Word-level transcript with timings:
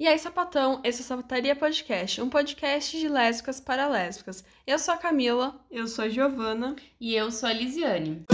E 0.00 0.06
aí, 0.06 0.16
sapatão, 0.16 0.80
esse 0.84 1.02
é 1.02 1.04
o 1.04 1.08
Sapataria 1.08 1.56
Podcast, 1.56 2.22
um 2.22 2.30
podcast 2.30 2.96
de 2.96 3.08
lésbicas 3.08 3.58
para 3.58 3.88
lésbicas. 3.88 4.44
Eu 4.64 4.78
sou 4.78 4.94
a 4.94 4.96
Camila. 4.96 5.60
Eu 5.68 5.88
sou 5.88 6.04
a 6.04 6.08
Giovana. 6.08 6.76
E 7.00 7.16
eu 7.16 7.32
sou 7.32 7.48
a 7.48 7.52
Lisiane. 7.52 8.24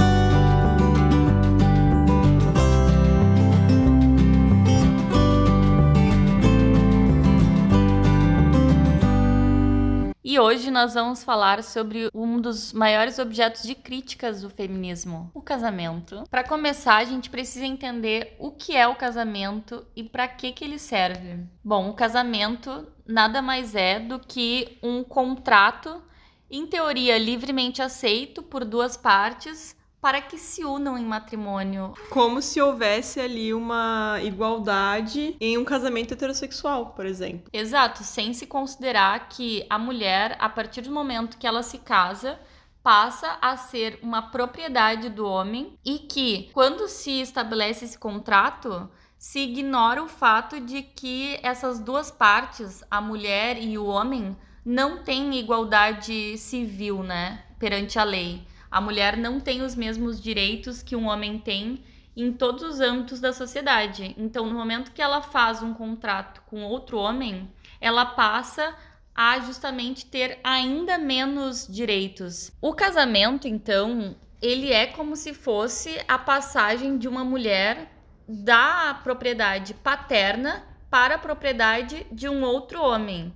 E 10.27 10.39
hoje 10.39 10.71
nós 10.71 10.95
vamos 10.95 11.23
falar 11.23 11.63
sobre 11.63 12.09
um 12.15 12.41
dos 12.41 12.73
maiores 12.73 13.19
objetos 13.19 13.63
de 13.63 13.75
críticas 13.75 14.41
do 14.41 14.49
feminismo, 14.49 15.31
o 15.35 15.43
casamento. 15.43 16.25
Para 16.31 16.43
começar, 16.43 16.97
a 16.97 17.05
gente 17.05 17.29
precisa 17.29 17.67
entender 17.67 18.35
o 18.39 18.51
que 18.51 18.75
é 18.75 18.89
o 18.89 18.97
casamento 18.97 19.87
e 19.95 20.03
para 20.03 20.27
que 20.27 20.51
que 20.51 20.65
ele 20.65 20.79
serve. 20.79 21.45
Bom, 21.63 21.91
o 21.91 21.93
casamento 21.93 22.89
nada 23.07 23.43
mais 23.43 23.75
é 23.75 24.01
do 24.01 24.19
que 24.19 24.79
um 24.83 25.05
contrato 25.05 26.03
em 26.51 26.67
teoria 26.67 27.19
livremente 27.19 27.83
aceito 27.83 28.43
por 28.43 28.65
duas 28.65 28.97
partes 28.97 29.77
para 30.05 30.21
que 30.21 30.37
se 30.37 30.63
unam 30.63 30.99
em 30.99 31.05
matrimônio. 31.07 31.95
Como 32.11 32.43
se 32.43 32.61
houvesse 32.61 33.19
ali 33.19 33.55
uma 33.55 34.19
igualdade 34.23 35.35
em 35.41 35.57
um 35.57 35.65
casamento 35.65 36.13
heterossexual, 36.13 36.91
por 36.91 37.07
exemplo. 37.07 37.49
Exato, 37.51 38.05
sem 38.05 38.35
se 38.35 38.47
considerar 38.47 39.31
que 39.31 39.65
a 39.71 39.79
mulher, 39.79 40.37
a 40.39 40.47
partir 40.47 40.83
do 40.83 40.93
momento 40.93 41.39
que 41.39 41.47
ela 41.47 41.63
se 41.63 41.79
casa, 41.79 42.39
passa 42.83 43.39
a 43.41 43.57
ser 43.57 43.99
uma 44.03 44.31
propriedade 44.31 45.09
do 45.09 45.27
homem 45.27 45.79
e 45.83 46.01
que, 46.01 46.51
quando 46.53 46.87
se 46.87 47.23
estabelece 47.23 47.87
esse 47.87 47.99
contrato, 47.99 48.91
se 49.17 49.39
ignora 49.39 50.03
o 50.03 50.09
fato 50.09 50.61
de 50.61 50.83
que 50.83 51.41
essas 51.43 51.81
duas 51.81 52.11
partes, 52.11 52.85
a 52.91 53.01
mulher 53.01 53.57
e 53.57 53.79
o 53.79 53.87
homem, 53.87 54.37
não 54.63 55.03
têm 55.03 55.39
igualdade 55.39 56.37
civil, 56.37 57.03
né, 57.03 57.43
perante 57.59 57.99
a 57.99 58.05
lei 58.05 58.47
a 58.75 58.81
mulher 58.81 59.17
não 59.17 59.39
tem 59.39 59.63
os 59.63 59.77
mesmos 59.77 60.21
direitos 60.21 60.83
que 60.83 60.97
um 60.97 61.07
homem 61.07 61.39
tem 61.39 61.85
em 62.17 62.33
todos 62.33 62.65
os 62.65 62.81
âmbitos 62.81 63.21
da 63.21 63.33
sociedade. 63.33 64.17
Então, 64.19 64.47
no 64.47 64.55
momento 64.55 64.91
que 64.91 65.01
ela 65.01 65.23
faz 65.23 65.63
um 65.63 65.73
contrato 65.73 66.43
com 66.47 66.65
outro 66.65 66.99
homem, 66.99 67.49
ela 67.81 68.05
passa 68.05 68.75
a 69.15 69.39
justamente 69.39 70.05
ter 70.07 70.41
ainda 70.43 70.99
menos 70.99 71.69
direitos. 71.71 72.51
O 72.61 72.75
casamento, 72.75 73.47
então, 73.47 74.17
ele 74.43 74.73
é 74.73 74.89
como 74.89 75.15
se 75.15 75.33
fosse 75.33 75.97
a 76.09 76.19
passagem 76.19 76.99
de 76.99 77.07
uma 77.07 77.23
mulher 77.23 77.93
da 78.29 78.99
propriedade 79.05 79.73
paterna 79.73 80.65
para 80.91 81.15
a 81.15 81.19
propriedade 81.19 82.05
de 82.11 82.29
um 82.29 82.43
outro 82.43 82.83
homem. 82.83 83.33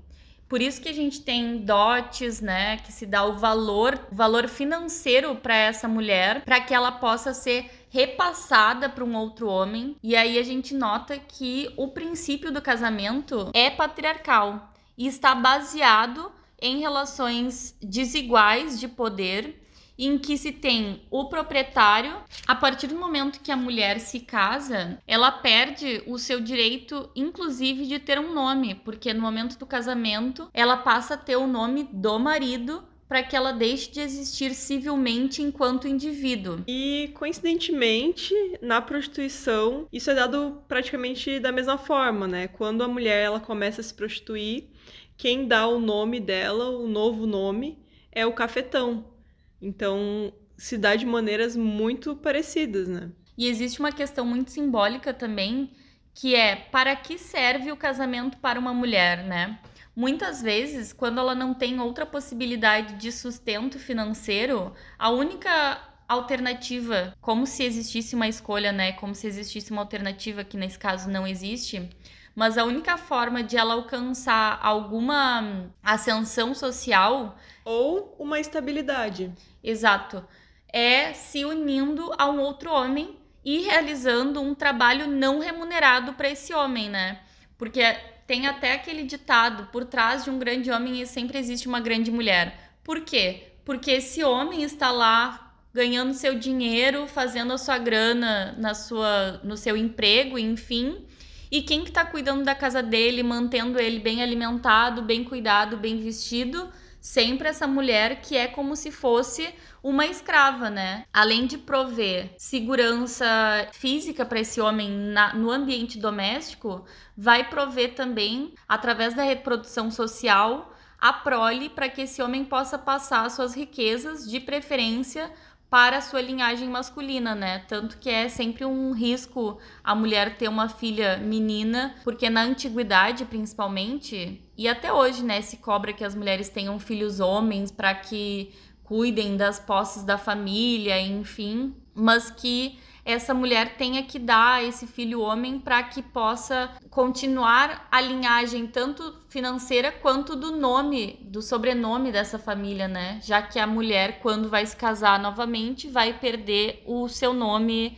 Por 0.49 0.63
isso 0.63 0.81
que 0.81 0.89
a 0.89 0.95
gente 0.95 1.21
tem 1.21 1.59
dotes, 1.59 2.41
né, 2.41 2.79
que 2.79 2.91
se 2.91 3.05
dá 3.05 3.25
o 3.25 3.37
valor, 3.37 3.99
valor 4.11 4.49
financeiro 4.49 5.35
para 5.37 5.55
essa 5.55 5.87
mulher, 5.87 6.43
para 6.45 6.61
que 6.61 6.73
ela 6.73 6.91
possa 6.91 7.35
ser 7.35 7.71
repassada 7.91 8.89
para 8.89 9.05
um 9.05 9.15
outro 9.15 9.49
homem. 9.49 9.97
E 10.03 10.17
aí 10.17 10.39
a 10.39 10.43
gente 10.43 10.75
nota 10.75 11.19
que 11.19 11.73
o 11.77 11.89
princípio 11.89 12.51
do 12.51 12.63
casamento 12.63 13.51
é 13.53 13.69
patriarcal 13.69 14.73
e 14.97 15.07
está 15.07 15.35
baseado 15.35 16.33
em 16.61 16.81
relações 16.81 17.77
desiguais 17.81 18.81
de 18.81 18.89
poder 18.89 19.68
em 19.99 20.17
que 20.17 20.39
se 20.39 20.53
tem 20.53 21.03
o 21.11 21.29
proprietário, 21.29 22.17
a 22.47 22.55
partir 22.55 22.87
do 22.87 22.99
momento 22.99 23.41
que 23.41 23.51
a 23.51 23.57
mulher 23.57 23.99
se 23.99 24.21
casa, 24.21 24.99
ela 25.07 25.33
perde 25.33 26.03
o 26.07 26.19
seu 26.19 26.41
direito, 26.41 27.11
inclusive, 27.17 27.87
de 27.87 27.99
ter 27.99 28.19
um 28.19 28.33
nome, 28.33 28.77
porque 28.77 29.13
no 29.13 29.21
momento 29.21 29.59
do 29.59 29.67
casamento 29.67 30.49
ela 30.55 30.77
passa 30.77 31.15
a 31.15 31.19
ter 31.19 31.37
o 31.37 31.47
nome 31.47 31.89
do 31.93 32.19
marido 32.19 32.85
para 33.09 33.23
que 33.23 33.35
ela 33.35 33.53
deixe 33.53 33.91
de 33.91 34.01
existir 34.01 34.55
civilmente 34.55 35.43
enquanto 35.43 35.89
indivíduo. 35.89 36.63
E 36.69 37.11
coincidentemente, 37.15 38.35
na 38.61 38.83
prostituição, 38.83 39.89
isso 39.91 40.11
é 40.11 40.15
dado 40.15 40.63
praticamente 40.69 41.41
da 41.41 41.51
mesma 41.51 41.79
forma, 41.79 42.29
né? 42.29 42.49
Quando 42.49 42.85
a 42.85 42.89
mulher 42.89 43.25
ela 43.25 43.41
começa 43.41 43.81
a 43.81 43.85
se 43.85 43.95
prostituir, 43.95 44.69
quem 45.17 45.49
dá 45.49 45.67
o 45.67 45.81
nome 45.81 46.21
dela, 46.21 46.69
o 46.69 46.87
novo 46.87 47.27
nome, 47.27 47.79
é 48.13 48.27
o 48.27 48.33
cafetão. 48.35 49.18
Então, 49.61 50.33
se 50.57 50.77
dá 50.79 50.97
de 50.97 51.07
maneiras 51.07 51.57
muito 51.57 52.17
parecidas, 52.17 52.89
né? 52.89 53.11
E 53.37 53.47
existe 53.47 53.79
uma 53.79 53.93
questão 53.93 54.25
muito 54.27 54.51
simbólica 54.51 55.15
também, 55.15 55.71
que 56.15 56.35
é 56.35 56.57
para 56.57 56.97
que 56.97 57.17
serve 57.17 57.71
o 57.71 57.77
casamento 57.77 58.37
para 58.39 58.59
uma 58.59 58.75
mulher, 58.75 59.25
né? 59.25 59.59
Muitas 59.95 60.43
vezes, 60.43 60.93
quando 60.93 61.19
ela 61.19 61.35
não 61.35 61.55
tem 61.55 61.81
outra 61.81 62.07
possibilidade 62.07 62.95
de 62.95 63.11
sustento 63.11 63.79
financeiro, 63.79 64.73
a 64.99 65.11
única 65.11 65.81
alternativa, 66.09 67.15
como 67.21 67.47
se 67.47 67.63
existisse 67.63 68.15
uma 68.15 68.27
escolha, 68.27 68.73
né? 68.73 68.93
Como 68.93 69.15
se 69.15 69.27
existisse 69.27 69.71
uma 69.71 69.83
alternativa 69.83 70.43
que 70.43 70.57
nesse 70.57 70.79
caso 70.79 71.11
não 71.11 71.27
existe, 71.27 71.89
mas 72.39 72.57
a 72.57 72.65
única 72.65 72.97
forma 72.97 73.43
de 73.43 73.57
ela 73.57 73.75
alcançar 73.75 74.61
alguma 74.63 75.73
ascensão 75.83 76.55
social 76.55 77.37
ou 77.65 78.15
uma 78.17 78.39
estabilidade. 78.39 79.33
Exato. 79.61 80.25
É 80.73 81.13
se 81.15 81.45
unindo 81.45 82.13
a 82.17 82.31
um 82.31 82.39
outro 82.39 82.71
homem 82.71 83.19
e 83.45 83.63
realizando 83.63 84.41
um 84.41 84.55
trabalho 84.55 85.09
não 85.09 85.41
remunerado 85.41 86.13
para 86.13 86.31
esse 86.31 86.55
homem, 86.55 86.89
né? 86.89 87.19
Porque 87.59 87.83
tem 88.25 88.47
até 88.47 88.75
aquele 88.75 89.03
ditado: 89.03 89.67
por 89.73 89.85
trás 89.85 90.23
de 90.23 90.31
um 90.31 90.39
grande 90.39 90.71
homem 90.71 91.05
sempre 91.07 91.39
existe 91.39 91.67
uma 91.67 91.81
grande 91.81 92.13
mulher. 92.13 92.57
Por 92.85 93.01
quê? 93.01 93.49
Porque 93.65 93.91
esse 93.91 94.23
homem 94.23 94.63
está 94.63 94.93
lá 94.93 95.57
ganhando 95.75 96.15
seu 96.15 96.39
dinheiro, 96.39 97.09
fazendo 97.09 97.53
a 97.53 97.59
sua 97.59 97.79
grana 97.79 98.55
na 98.57 98.75
sua, 98.75 99.41
no 99.43 99.57
seu 99.57 99.77
emprego, 99.77 100.39
enfim, 100.39 101.05
e 101.51 101.63
quem 101.63 101.85
que 101.85 101.93
tá 101.93 102.05
cuidando 102.05 102.45
da 102.45 102.55
casa 102.55 102.83
dele, 102.83 103.23
mantendo 103.23 103.81
ele 103.81 103.99
bem 103.99 104.23
alimentado, 104.23 105.03
bem 105.03 105.25
cuidado, 105.25 105.77
bem 105.77 105.99
vestido? 105.99 106.71
Sempre 107.01 107.49
essa 107.49 107.67
mulher 107.67 108.21
que 108.21 108.37
é 108.37 108.49
como 108.49 108.75
se 108.75 108.91
fosse 108.91 109.55
uma 109.83 110.05
escrava, 110.05 110.69
né? 110.69 111.05
Além 111.13 111.47
de 111.47 111.57
prover 111.57 112.35
segurança 112.37 113.25
física 113.73 114.27
para 114.27 114.41
esse 114.41 114.61
homem 114.61 114.91
na, 114.91 115.33
no 115.35 115.51
ambiente 115.51 115.99
doméstico, 115.99 116.85
vai 117.17 117.49
prover 117.49 117.95
também, 117.95 118.53
através 118.69 119.15
da 119.15 119.23
reprodução 119.23 119.91
social, 119.91 120.75
a 120.99 121.13
prole 121.13 121.69
para 121.69 121.89
que 121.89 122.03
esse 122.03 122.21
homem 122.21 122.45
possa 122.45 122.77
passar 122.77 123.31
suas 123.31 123.55
riquezas, 123.55 124.29
de 124.29 124.41
preferência 124.41 125.31
para 125.71 125.99
a 125.99 126.01
sua 126.01 126.23
linhagem 126.23 126.69
masculina, 126.69 127.35
né? 127.35 127.59
Tanto 127.69 127.99
que 127.99 128.09
é 128.09 128.29
sempre 128.29 128.65
um 128.65 128.93
risco 128.93 129.59
a 129.85 129.95
mulher 129.95 130.37
ter 130.39 130.49
uma 130.49 130.69
filha 130.69 131.19
menina, 131.19 131.95
porque 132.05 132.31
na 132.31 132.43
antiguidade, 132.43 133.25
principalmente, 133.27 134.43
e 134.57 134.67
até 134.67 134.93
hoje, 134.93 135.23
né, 135.23 135.43
se 135.43 135.59
cobra 135.59 135.93
que 135.93 136.05
as 136.05 136.15
mulheres 136.15 136.49
tenham 136.49 136.79
filhos 136.79 137.21
homens 137.21 137.71
para 137.71 137.95
que 137.95 138.55
cuidem 138.83 139.37
das 139.37 139.61
posses 139.61 140.03
da 140.03 140.17
família, 140.17 140.99
enfim, 140.99 141.75
mas 141.95 142.31
que 142.31 142.79
essa 143.09 143.33
mulher 143.33 143.79
tenha 143.79 144.03
que 144.03 144.19
dar 144.19 144.63
esse 144.63 144.87
filho 144.87 145.23
homem 145.23 145.59
para 145.59 145.83
que 145.83 146.03
possa 146.03 146.71
continuar 146.91 147.89
a 147.91 148.03
linhagem 148.03 148.67
tanto 148.67 149.15
financeira 149.31 149.91
quanto 149.91 150.37
do 150.37 150.53
nome, 150.53 151.19
do 151.23 151.41
sobrenome 151.41 152.13
dessa 152.13 152.39
família, 152.39 152.87
né? 152.87 153.19
Já 153.25 153.41
que 153.41 153.59
a 153.59 153.67
mulher, 153.67 154.21
quando 154.21 154.51
vai 154.51 154.67
se 154.67 154.77
casar 154.77 155.19
novamente, 155.19 155.89
vai 155.89 156.13
perder 156.13 156.83
o 156.85 157.09
seu 157.09 157.33
nome 157.33 157.97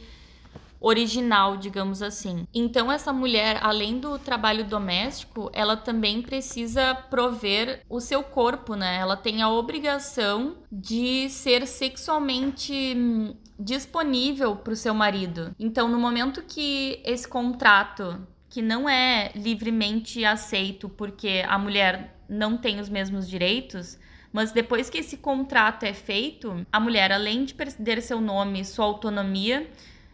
original, 0.80 1.56
digamos 1.56 2.02
assim. 2.02 2.46
Então 2.54 2.90
essa 2.90 3.12
mulher, 3.12 3.58
além 3.62 3.98
do 3.98 4.18
trabalho 4.18 4.64
doméstico, 4.64 5.50
ela 5.52 5.76
também 5.76 6.22
precisa 6.22 6.94
prover 6.94 7.84
o 7.88 8.00
seu 8.00 8.22
corpo, 8.22 8.76
né? 8.76 8.98
Ela 8.98 9.16
tem 9.16 9.42
a 9.42 9.50
obrigação 9.50 10.58
de 10.70 11.28
ser 11.28 11.66
sexualmente 11.66 12.94
hum, 12.96 13.36
disponível 13.60 14.56
para 14.56 14.72
o 14.72 14.76
seu 14.76 14.94
marido. 14.94 15.54
Então, 15.58 15.86
no 15.86 15.98
momento 15.98 16.42
que 16.42 17.00
esse 17.04 17.28
contrato, 17.28 18.26
que 18.48 18.62
não 18.62 18.88
é 18.88 19.30
livremente 19.34 20.24
aceito 20.24 20.88
porque 20.88 21.44
a 21.46 21.58
mulher 21.58 22.16
não 22.28 22.56
tem 22.56 22.80
os 22.80 22.88
mesmos 22.88 23.28
direitos, 23.28 23.98
mas 24.32 24.50
depois 24.50 24.88
que 24.88 24.98
esse 24.98 25.18
contrato 25.18 25.84
é 25.84 25.92
feito, 25.92 26.66
a 26.72 26.80
mulher, 26.80 27.12
além 27.12 27.44
de 27.44 27.52
perder 27.52 28.00
seu 28.00 28.20
nome, 28.20 28.64
sua 28.64 28.86
autonomia, 28.86 29.68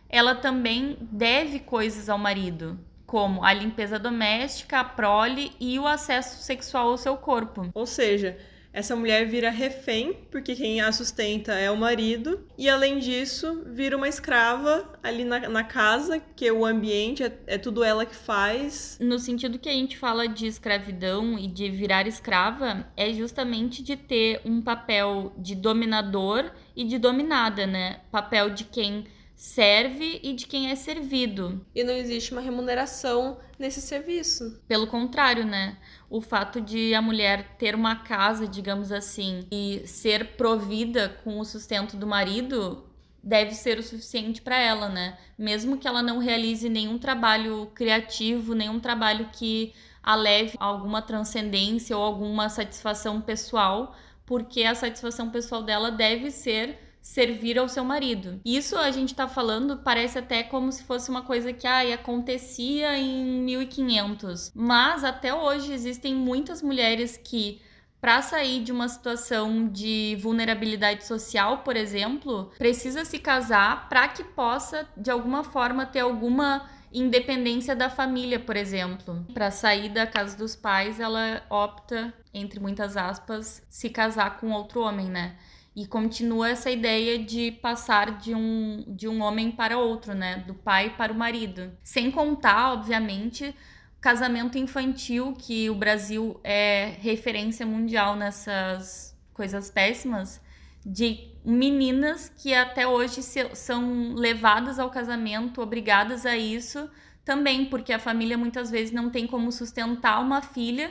ela 0.08 0.34
também 0.34 0.96
deve 1.00 1.60
coisas 1.60 2.08
ao 2.08 2.18
marido, 2.18 2.78
como 3.06 3.44
a 3.44 3.52
limpeza 3.52 3.98
doméstica, 3.98 4.80
a 4.80 4.84
prole 4.84 5.52
e 5.60 5.78
o 5.78 5.86
acesso 5.86 6.42
sexual 6.42 6.88
ao 6.88 6.98
seu 6.98 7.16
corpo. 7.16 7.70
Ou 7.74 7.86
seja, 7.86 8.38
essa 8.76 8.94
mulher 8.94 9.26
vira 9.26 9.48
refém, 9.48 10.12
porque 10.30 10.54
quem 10.54 10.82
a 10.82 10.92
sustenta 10.92 11.54
é 11.54 11.70
o 11.70 11.78
marido, 11.78 12.46
e 12.58 12.68
além 12.68 12.98
disso, 12.98 13.62
vira 13.64 13.96
uma 13.96 14.06
escrava 14.06 14.86
ali 15.02 15.24
na, 15.24 15.48
na 15.48 15.64
casa, 15.64 16.20
que 16.20 16.52
o 16.52 16.66
ambiente 16.66 17.22
é, 17.22 17.32
é 17.46 17.56
tudo 17.56 17.82
ela 17.82 18.04
que 18.04 18.14
faz. 18.14 18.98
No 19.00 19.18
sentido 19.18 19.58
que 19.58 19.70
a 19.70 19.72
gente 19.72 19.96
fala 19.96 20.28
de 20.28 20.46
escravidão 20.46 21.38
e 21.38 21.46
de 21.46 21.70
virar 21.70 22.06
escrava, 22.06 22.86
é 22.94 23.10
justamente 23.14 23.82
de 23.82 23.96
ter 23.96 24.42
um 24.44 24.60
papel 24.60 25.32
de 25.38 25.54
dominador 25.54 26.50
e 26.76 26.84
de 26.84 26.98
dominada, 26.98 27.66
né? 27.66 28.00
Papel 28.12 28.50
de 28.50 28.64
quem 28.64 29.06
serve 29.36 30.18
e 30.22 30.32
de 30.32 30.46
quem 30.46 30.70
é 30.70 30.74
servido. 30.74 31.64
E 31.74 31.84
não 31.84 31.94
existe 31.94 32.32
uma 32.32 32.40
remuneração 32.40 33.38
nesse 33.58 33.80
serviço. 33.80 34.60
Pelo 34.66 34.86
contrário, 34.86 35.44
né? 35.44 35.76
O 36.08 36.20
fato 36.20 36.60
de 36.60 36.94
a 36.94 37.02
mulher 37.02 37.56
ter 37.58 37.74
uma 37.74 37.96
casa, 37.96 38.46
digamos 38.46 38.92
assim, 38.92 39.46
e 39.50 39.82
ser 39.86 40.36
provida 40.36 41.08
com 41.24 41.40
o 41.40 41.44
sustento 41.44 41.96
do 41.96 42.06
marido 42.06 42.84
deve 43.22 43.54
ser 43.54 43.78
o 43.78 43.82
suficiente 43.82 44.40
para 44.40 44.56
ela, 44.56 44.88
né? 44.88 45.18
Mesmo 45.36 45.76
que 45.76 45.88
ela 45.88 46.00
não 46.02 46.18
realize 46.18 46.68
nenhum 46.68 46.96
trabalho 46.96 47.66
criativo, 47.74 48.54
nenhum 48.54 48.78
trabalho 48.78 49.30
que 49.32 49.74
a 50.00 50.14
leve 50.14 50.56
a 50.60 50.64
alguma 50.64 51.02
transcendência 51.02 51.96
ou 51.96 52.04
alguma 52.04 52.48
satisfação 52.48 53.20
pessoal, 53.20 53.96
porque 54.24 54.62
a 54.62 54.76
satisfação 54.76 55.30
pessoal 55.30 55.64
dela 55.64 55.90
deve 55.90 56.30
ser 56.30 56.85
servir 57.06 57.56
ao 57.56 57.68
seu 57.68 57.84
marido. 57.84 58.40
Isso 58.44 58.76
a 58.76 58.90
gente 58.90 59.14
tá 59.14 59.28
falando 59.28 59.78
parece 59.78 60.18
até 60.18 60.42
como 60.42 60.72
se 60.72 60.82
fosse 60.82 61.08
uma 61.08 61.22
coisa 61.22 61.52
que 61.52 61.66
acontecia 61.66 62.98
em 62.98 63.42
1500, 63.42 64.52
mas 64.54 65.04
até 65.04 65.32
hoje 65.32 65.72
existem 65.72 66.14
muitas 66.14 66.60
mulheres 66.60 67.16
que 67.16 67.62
para 68.00 68.20
sair 68.22 68.62
de 68.62 68.72
uma 68.72 68.88
situação 68.88 69.68
de 69.68 70.18
vulnerabilidade 70.20 71.06
social, 71.06 71.58
por 71.58 71.76
exemplo, 71.76 72.50
precisa 72.58 73.04
se 73.04 73.20
casar 73.20 73.88
para 73.88 74.08
que 74.08 74.24
possa 74.24 74.86
de 74.96 75.10
alguma 75.10 75.44
forma 75.44 75.86
ter 75.86 76.00
alguma 76.00 76.68
independência 76.92 77.74
da 77.76 77.88
família, 77.88 78.40
por 78.40 78.56
exemplo. 78.56 79.24
Para 79.32 79.50
sair 79.50 79.88
da 79.88 80.06
casa 80.06 80.36
dos 80.36 80.56
pais, 80.56 80.98
ela 80.98 81.42
opta, 81.48 82.12
entre 82.34 82.58
muitas 82.58 82.96
aspas, 82.96 83.62
se 83.70 83.90
casar 83.90 84.38
com 84.38 84.50
outro 84.50 84.80
homem, 84.80 85.08
né? 85.08 85.36
E 85.76 85.86
continua 85.86 86.48
essa 86.48 86.70
ideia 86.70 87.18
de 87.18 87.52
passar 87.52 88.16
de 88.16 88.34
um, 88.34 88.82
de 88.88 89.06
um 89.06 89.20
homem 89.20 89.50
para 89.50 89.76
outro, 89.76 90.14
né? 90.14 90.42
Do 90.46 90.54
pai 90.54 90.96
para 90.96 91.12
o 91.12 91.16
marido. 91.16 91.70
Sem 91.82 92.10
contar, 92.10 92.72
obviamente, 92.72 93.54
casamento 94.00 94.56
infantil, 94.56 95.34
que 95.34 95.68
o 95.68 95.74
Brasil 95.74 96.40
é 96.42 96.96
referência 97.00 97.66
mundial 97.66 98.16
nessas 98.16 99.14
coisas 99.34 99.70
péssimas, 99.70 100.40
de 100.84 101.30
meninas 101.44 102.32
que 102.38 102.54
até 102.54 102.86
hoje 102.86 103.20
são 103.52 104.14
levadas 104.14 104.78
ao 104.78 104.88
casamento, 104.88 105.60
obrigadas 105.60 106.24
a 106.24 106.38
isso, 106.38 106.88
também 107.22 107.66
porque 107.66 107.92
a 107.92 107.98
família 107.98 108.38
muitas 108.38 108.70
vezes 108.70 108.92
não 108.92 109.10
tem 109.10 109.26
como 109.26 109.52
sustentar 109.52 110.22
uma 110.22 110.40
filha, 110.40 110.90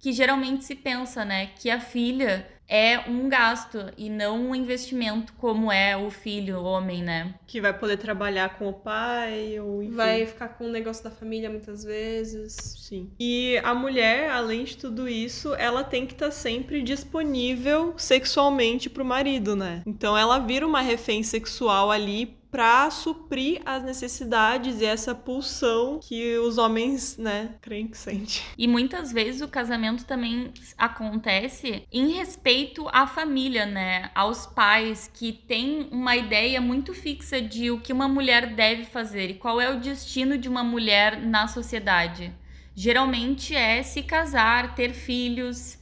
que 0.00 0.12
geralmente 0.12 0.64
se 0.64 0.74
pensa, 0.74 1.24
né, 1.24 1.46
que 1.46 1.70
a 1.70 1.78
filha 1.78 2.55
é 2.68 2.98
um 3.08 3.28
gasto 3.28 3.78
e 3.96 4.10
não 4.10 4.48
um 4.48 4.54
investimento 4.54 5.32
como 5.34 5.70
é 5.70 5.96
o 5.96 6.10
filho, 6.10 6.58
o 6.58 6.64
homem, 6.64 7.02
né? 7.02 7.34
Que 7.46 7.60
vai 7.60 7.72
poder 7.72 7.96
trabalhar 7.96 8.58
com 8.58 8.68
o 8.68 8.72
pai 8.72 9.58
ou 9.60 9.82
enfim. 9.82 9.94
Vai 9.94 10.26
ficar 10.26 10.48
com 10.48 10.64
o 10.64 10.70
negócio 10.70 11.04
da 11.04 11.10
família 11.10 11.48
muitas 11.48 11.84
vezes. 11.84 12.54
Sim. 12.54 13.10
E 13.18 13.58
a 13.62 13.74
mulher, 13.74 14.30
além 14.30 14.64
de 14.64 14.76
tudo 14.76 15.08
isso, 15.08 15.54
ela 15.54 15.84
tem 15.84 16.06
que 16.06 16.12
estar 16.12 16.26
tá 16.26 16.32
sempre 16.32 16.82
disponível 16.82 17.94
sexualmente 17.96 18.90
pro 18.90 19.04
marido, 19.04 19.54
né? 19.54 19.82
Então 19.86 20.16
ela 20.16 20.38
vira 20.38 20.66
uma 20.66 20.80
refém 20.80 21.22
sexual 21.22 21.90
ali 21.90 22.36
para 22.56 22.90
suprir 22.90 23.60
as 23.66 23.82
necessidades 23.82 24.80
e 24.80 24.86
essa 24.86 25.14
pulsão 25.14 26.00
que 26.02 26.38
os 26.38 26.56
homens, 26.56 27.18
né, 27.18 27.50
creem 27.60 27.86
que 27.86 27.98
sente. 27.98 28.42
E 28.56 28.66
muitas 28.66 29.12
vezes 29.12 29.42
o 29.42 29.48
casamento 29.48 30.06
também 30.06 30.54
acontece 30.78 31.86
em 31.92 32.12
respeito 32.12 32.88
à 32.90 33.06
família, 33.06 33.66
né, 33.66 34.10
aos 34.14 34.46
pais 34.46 35.10
que 35.12 35.34
têm 35.34 35.86
uma 35.92 36.16
ideia 36.16 36.58
muito 36.58 36.94
fixa 36.94 37.42
de 37.42 37.70
o 37.70 37.78
que 37.78 37.92
uma 37.92 38.08
mulher 38.08 38.54
deve 38.54 38.86
fazer 38.86 39.28
e 39.28 39.34
qual 39.34 39.60
é 39.60 39.70
o 39.70 39.78
destino 39.78 40.38
de 40.38 40.48
uma 40.48 40.64
mulher 40.64 41.20
na 41.20 41.46
sociedade. 41.48 42.32
Geralmente 42.74 43.54
é 43.54 43.82
se 43.82 44.02
casar, 44.02 44.74
ter 44.74 44.94
filhos, 44.94 45.78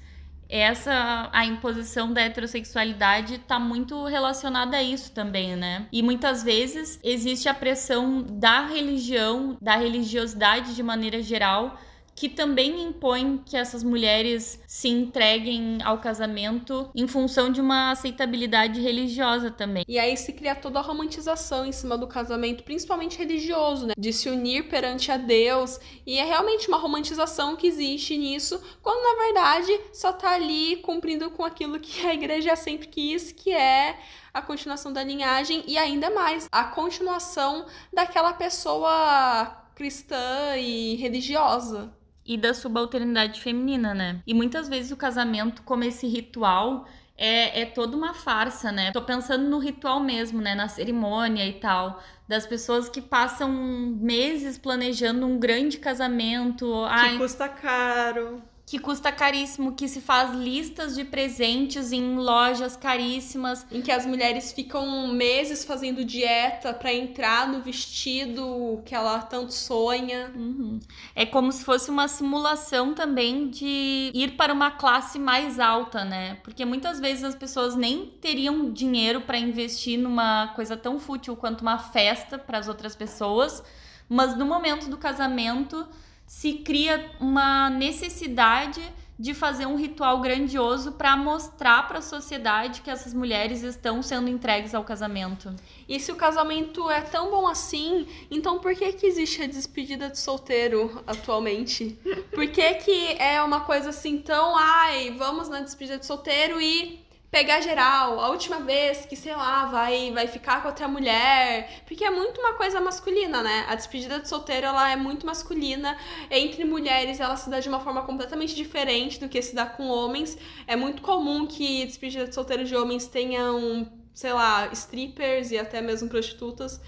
essa 0.60 1.28
a 1.32 1.44
imposição 1.44 2.12
da 2.12 2.20
heterossexualidade 2.20 3.34
está 3.34 3.58
muito 3.58 4.04
relacionada 4.04 4.76
a 4.76 4.82
isso 4.82 5.12
também, 5.12 5.56
né? 5.56 5.86
E 5.92 6.02
muitas 6.02 6.42
vezes 6.42 7.00
existe 7.02 7.48
a 7.48 7.54
pressão 7.54 8.22
da 8.22 8.66
religião, 8.66 9.56
da 9.60 9.76
religiosidade 9.76 10.74
de 10.74 10.82
maneira 10.82 11.20
geral, 11.20 11.78
que 12.14 12.28
também 12.28 12.82
impõe 12.82 13.42
que 13.44 13.56
essas 13.56 13.82
mulheres 13.82 14.62
se 14.66 14.88
entreguem 14.88 15.78
ao 15.84 15.98
casamento 15.98 16.90
em 16.94 17.06
função 17.06 17.50
de 17.50 17.60
uma 17.60 17.90
aceitabilidade 17.90 18.80
religiosa 18.80 19.50
também. 19.50 19.84
E 19.88 19.98
aí 19.98 20.16
se 20.16 20.32
cria 20.32 20.54
toda 20.54 20.78
a 20.78 20.82
romantização 20.82 21.66
em 21.66 21.72
cima 21.72 21.98
do 21.98 22.06
casamento, 22.06 22.62
principalmente 22.62 23.18
religioso, 23.18 23.86
né? 23.86 23.94
De 23.98 24.12
se 24.12 24.28
unir 24.28 24.68
perante 24.68 25.10
a 25.10 25.16
Deus. 25.16 25.80
E 26.06 26.18
é 26.18 26.24
realmente 26.24 26.68
uma 26.68 26.78
romantização 26.78 27.56
que 27.56 27.66
existe 27.66 28.16
nisso, 28.16 28.60
quando 28.82 29.02
na 29.02 29.24
verdade 29.24 29.80
só 29.92 30.12
tá 30.12 30.30
ali 30.30 30.76
cumprindo 30.76 31.30
com 31.30 31.44
aquilo 31.44 31.80
que 31.80 32.06
a 32.06 32.14
igreja 32.14 32.54
sempre 32.54 32.86
quis, 32.86 33.32
que 33.32 33.52
é 33.52 33.98
a 34.32 34.42
continuação 34.42 34.92
da 34.92 35.02
linhagem 35.02 35.62
e 35.66 35.78
ainda 35.78 36.10
mais 36.10 36.48
a 36.50 36.64
continuação 36.64 37.66
daquela 37.92 38.32
pessoa 38.32 39.64
cristã 39.74 40.56
e 40.56 40.94
religiosa 40.96 41.92
e 42.26 42.36
da 42.36 42.54
subalternidade 42.54 43.40
feminina, 43.40 43.94
né? 43.94 44.22
E 44.26 44.32
muitas 44.32 44.68
vezes 44.68 44.90
o 44.92 44.96
casamento, 44.96 45.62
como 45.62 45.84
esse 45.84 46.06
ritual, 46.06 46.86
é, 47.16 47.62
é 47.62 47.66
toda 47.66 47.96
uma 47.96 48.14
farsa, 48.14 48.72
né? 48.72 48.90
Tô 48.92 49.02
pensando 49.02 49.48
no 49.48 49.58
ritual 49.58 50.00
mesmo, 50.00 50.40
né? 50.40 50.54
Na 50.54 50.68
cerimônia 50.68 51.46
e 51.46 51.54
tal. 51.54 52.02
Das 52.26 52.46
pessoas 52.46 52.88
que 52.88 53.00
passam 53.00 53.50
meses 53.50 54.58
planejando 54.58 55.26
um 55.26 55.38
grande 55.38 55.78
casamento. 55.78 56.66
Que 56.66 56.94
Ai, 56.94 57.18
custa 57.18 57.48
caro 57.48 58.42
que 58.66 58.78
custa 58.78 59.12
caríssimo, 59.12 59.74
que 59.74 59.86
se 59.86 60.00
faz 60.00 60.32
listas 60.34 60.94
de 60.94 61.04
presentes 61.04 61.92
em 61.92 62.16
lojas 62.16 62.76
caríssimas. 62.76 63.66
Em 63.70 63.82
que 63.82 63.92
as 63.92 64.06
mulheres 64.06 64.52
ficam 64.52 65.08
meses 65.08 65.64
fazendo 65.64 66.02
dieta 66.02 66.72
para 66.72 66.92
entrar 66.92 67.46
no 67.46 67.60
vestido 67.60 68.80
que 68.86 68.94
ela 68.94 69.18
tanto 69.20 69.52
sonha. 69.52 70.32
Uhum. 70.34 70.80
É 71.14 71.26
como 71.26 71.52
se 71.52 71.62
fosse 71.62 71.90
uma 71.90 72.08
simulação 72.08 72.94
também 72.94 73.50
de 73.50 74.10
ir 74.14 74.34
para 74.36 74.52
uma 74.52 74.70
classe 74.70 75.18
mais 75.18 75.60
alta, 75.60 76.02
né? 76.02 76.38
Porque 76.42 76.64
muitas 76.64 76.98
vezes 76.98 77.22
as 77.22 77.34
pessoas 77.34 77.76
nem 77.76 78.06
teriam 78.06 78.72
dinheiro 78.72 79.20
para 79.20 79.36
investir 79.36 79.98
numa 79.98 80.48
coisa 80.54 80.74
tão 80.74 80.98
fútil 80.98 81.36
quanto 81.36 81.60
uma 81.60 81.78
festa 81.78 82.38
para 82.38 82.58
as 82.58 82.66
outras 82.66 82.96
pessoas, 82.96 83.62
mas 84.08 84.34
no 84.34 84.46
momento 84.46 84.88
do 84.88 84.96
casamento 84.96 85.86
se 86.26 86.54
cria 86.54 87.10
uma 87.20 87.70
necessidade 87.70 88.82
de 89.18 89.32
fazer 89.32 89.66
um 89.66 89.76
ritual 89.76 90.20
grandioso 90.20 90.92
para 90.92 91.16
mostrar 91.16 91.86
para 91.86 91.98
a 91.98 92.02
sociedade 92.02 92.80
que 92.80 92.90
essas 92.90 93.14
mulheres 93.14 93.62
estão 93.62 94.02
sendo 94.02 94.28
entregues 94.28 94.74
ao 94.74 94.82
casamento. 94.82 95.54
E 95.88 96.00
se 96.00 96.10
o 96.10 96.16
casamento 96.16 96.90
é 96.90 97.00
tão 97.00 97.30
bom 97.30 97.46
assim, 97.46 98.08
então 98.30 98.58
por 98.58 98.74
que 98.74 98.92
que 98.92 99.06
existe 99.06 99.42
a 99.42 99.46
despedida 99.46 100.10
de 100.10 100.18
solteiro 100.18 101.02
atualmente? 101.06 101.96
Por 102.32 102.48
que 102.48 102.74
que 102.74 103.12
é 103.18 103.40
uma 103.42 103.60
coisa 103.60 103.90
assim 103.90 104.18
tão, 104.18 104.56
ai, 104.56 105.14
vamos 105.16 105.48
na 105.48 105.60
despedida 105.60 105.98
de 105.98 106.06
solteiro 106.06 106.60
e 106.60 107.03
pegar 107.34 107.60
geral, 107.60 108.20
a 108.20 108.28
última 108.28 108.60
vez 108.60 109.06
que, 109.06 109.16
sei 109.16 109.34
lá, 109.34 109.64
vai, 109.64 110.12
vai 110.12 110.28
ficar 110.28 110.62
com 110.62 110.68
outra 110.68 110.86
mulher. 110.86 111.82
Porque 111.84 112.04
é 112.04 112.10
muito 112.10 112.40
uma 112.40 112.54
coisa 112.54 112.80
masculina, 112.80 113.42
né? 113.42 113.66
A 113.68 113.74
despedida 113.74 114.20
de 114.20 114.28
solteiro, 114.28 114.66
ela 114.66 114.92
é 114.92 114.94
muito 114.94 115.26
masculina. 115.26 115.98
Entre 116.30 116.64
mulheres, 116.64 117.18
ela 117.18 117.34
se 117.36 117.50
dá 117.50 117.58
de 117.58 117.68
uma 117.68 117.80
forma 117.80 118.02
completamente 118.02 118.54
diferente 118.54 119.18
do 119.18 119.28
que 119.28 119.42
se 119.42 119.52
dá 119.52 119.66
com 119.66 119.88
homens. 119.88 120.38
É 120.64 120.76
muito 120.76 121.02
comum 121.02 121.44
que 121.44 121.84
despedida 121.84 122.28
de 122.28 122.32
solteiro 122.36 122.64
de 122.64 122.76
homens 122.76 123.08
tenham, 123.08 123.90
sei 124.12 124.32
lá, 124.32 124.68
strippers 124.72 125.50
e 125.50 125.58
até 125.58 125.80
mesmo 125.80 126.08
prostitutas. 126.08 126.80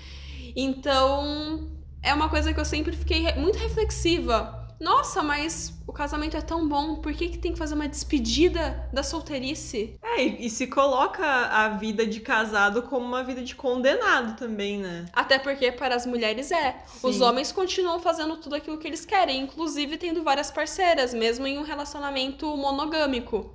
Então, 0.54 1.72
é 2.00 2.14
uma 2.14 2.28
coisa 2.28 2.54
que 2.54 2.60
eu 2.60 2.64
sempre 2.64 2.94
fiquei 2.94 3.32
muito 3.34 3.58
reflexiva 3.58 4.65
nossa, 4.78 5.22
mas 5.22 5.72
o 5.86 5.92
casamento 5.92 6.36
é 6.36 6.40
tão 6.40 6.68
bom, 6.68 6.96
por 6.96 7.12
que, 7.12 7.28
que 7.28 7.38
tem 7.38 7.52
que 7.52 7.58
fazer 7.58 7.74
uma 7.74 7.88
despedida 7.88 8.88
da 8.92 9.02
solteirice? 9.02 9.98
É, 10.02 10.22
e, 10.22 10.46
e 10.46 10.50
se 10.50 10.66
coloca 10.66 11.24
a 11.24 11.68
vida 11.70 12.06
de 12.06 12.20
casado 12.20 12.82
como 12.82 13.04
uma 13.04 13.24
vida 13.24 13.42
de 13.42 13.54
condenado 13.54 14.36
também, 14.36 14.78
né? 14.78 15.06
Até 15.12 15.38
porque 15.38 15.72
para 15.72 15.94
as 15.94 16.04
mulheres 16.04 16.50
é. 16.50 16.82
Sim. 16.86 17.08
Os 17.08 17.20
homens 17.20 17.52
continuam 17.52 17.98
fazendo 18.00 18.36
tudo 18.36 18.54
aquilo 18.54 18.78
que 18.78 18.86
eles 18.86 19.04
querem, 19.04 19.40
inclusive 19.42 19.96
tendo 19.96 20.22
várias 20.22 20.50
parceiras, 20.50 21.14
mesmo 21.14 21.46
em 21.46 21.58
um 21.58 21.62
relacionamento 21.62 22.46
monogâmico. 22.56 23.54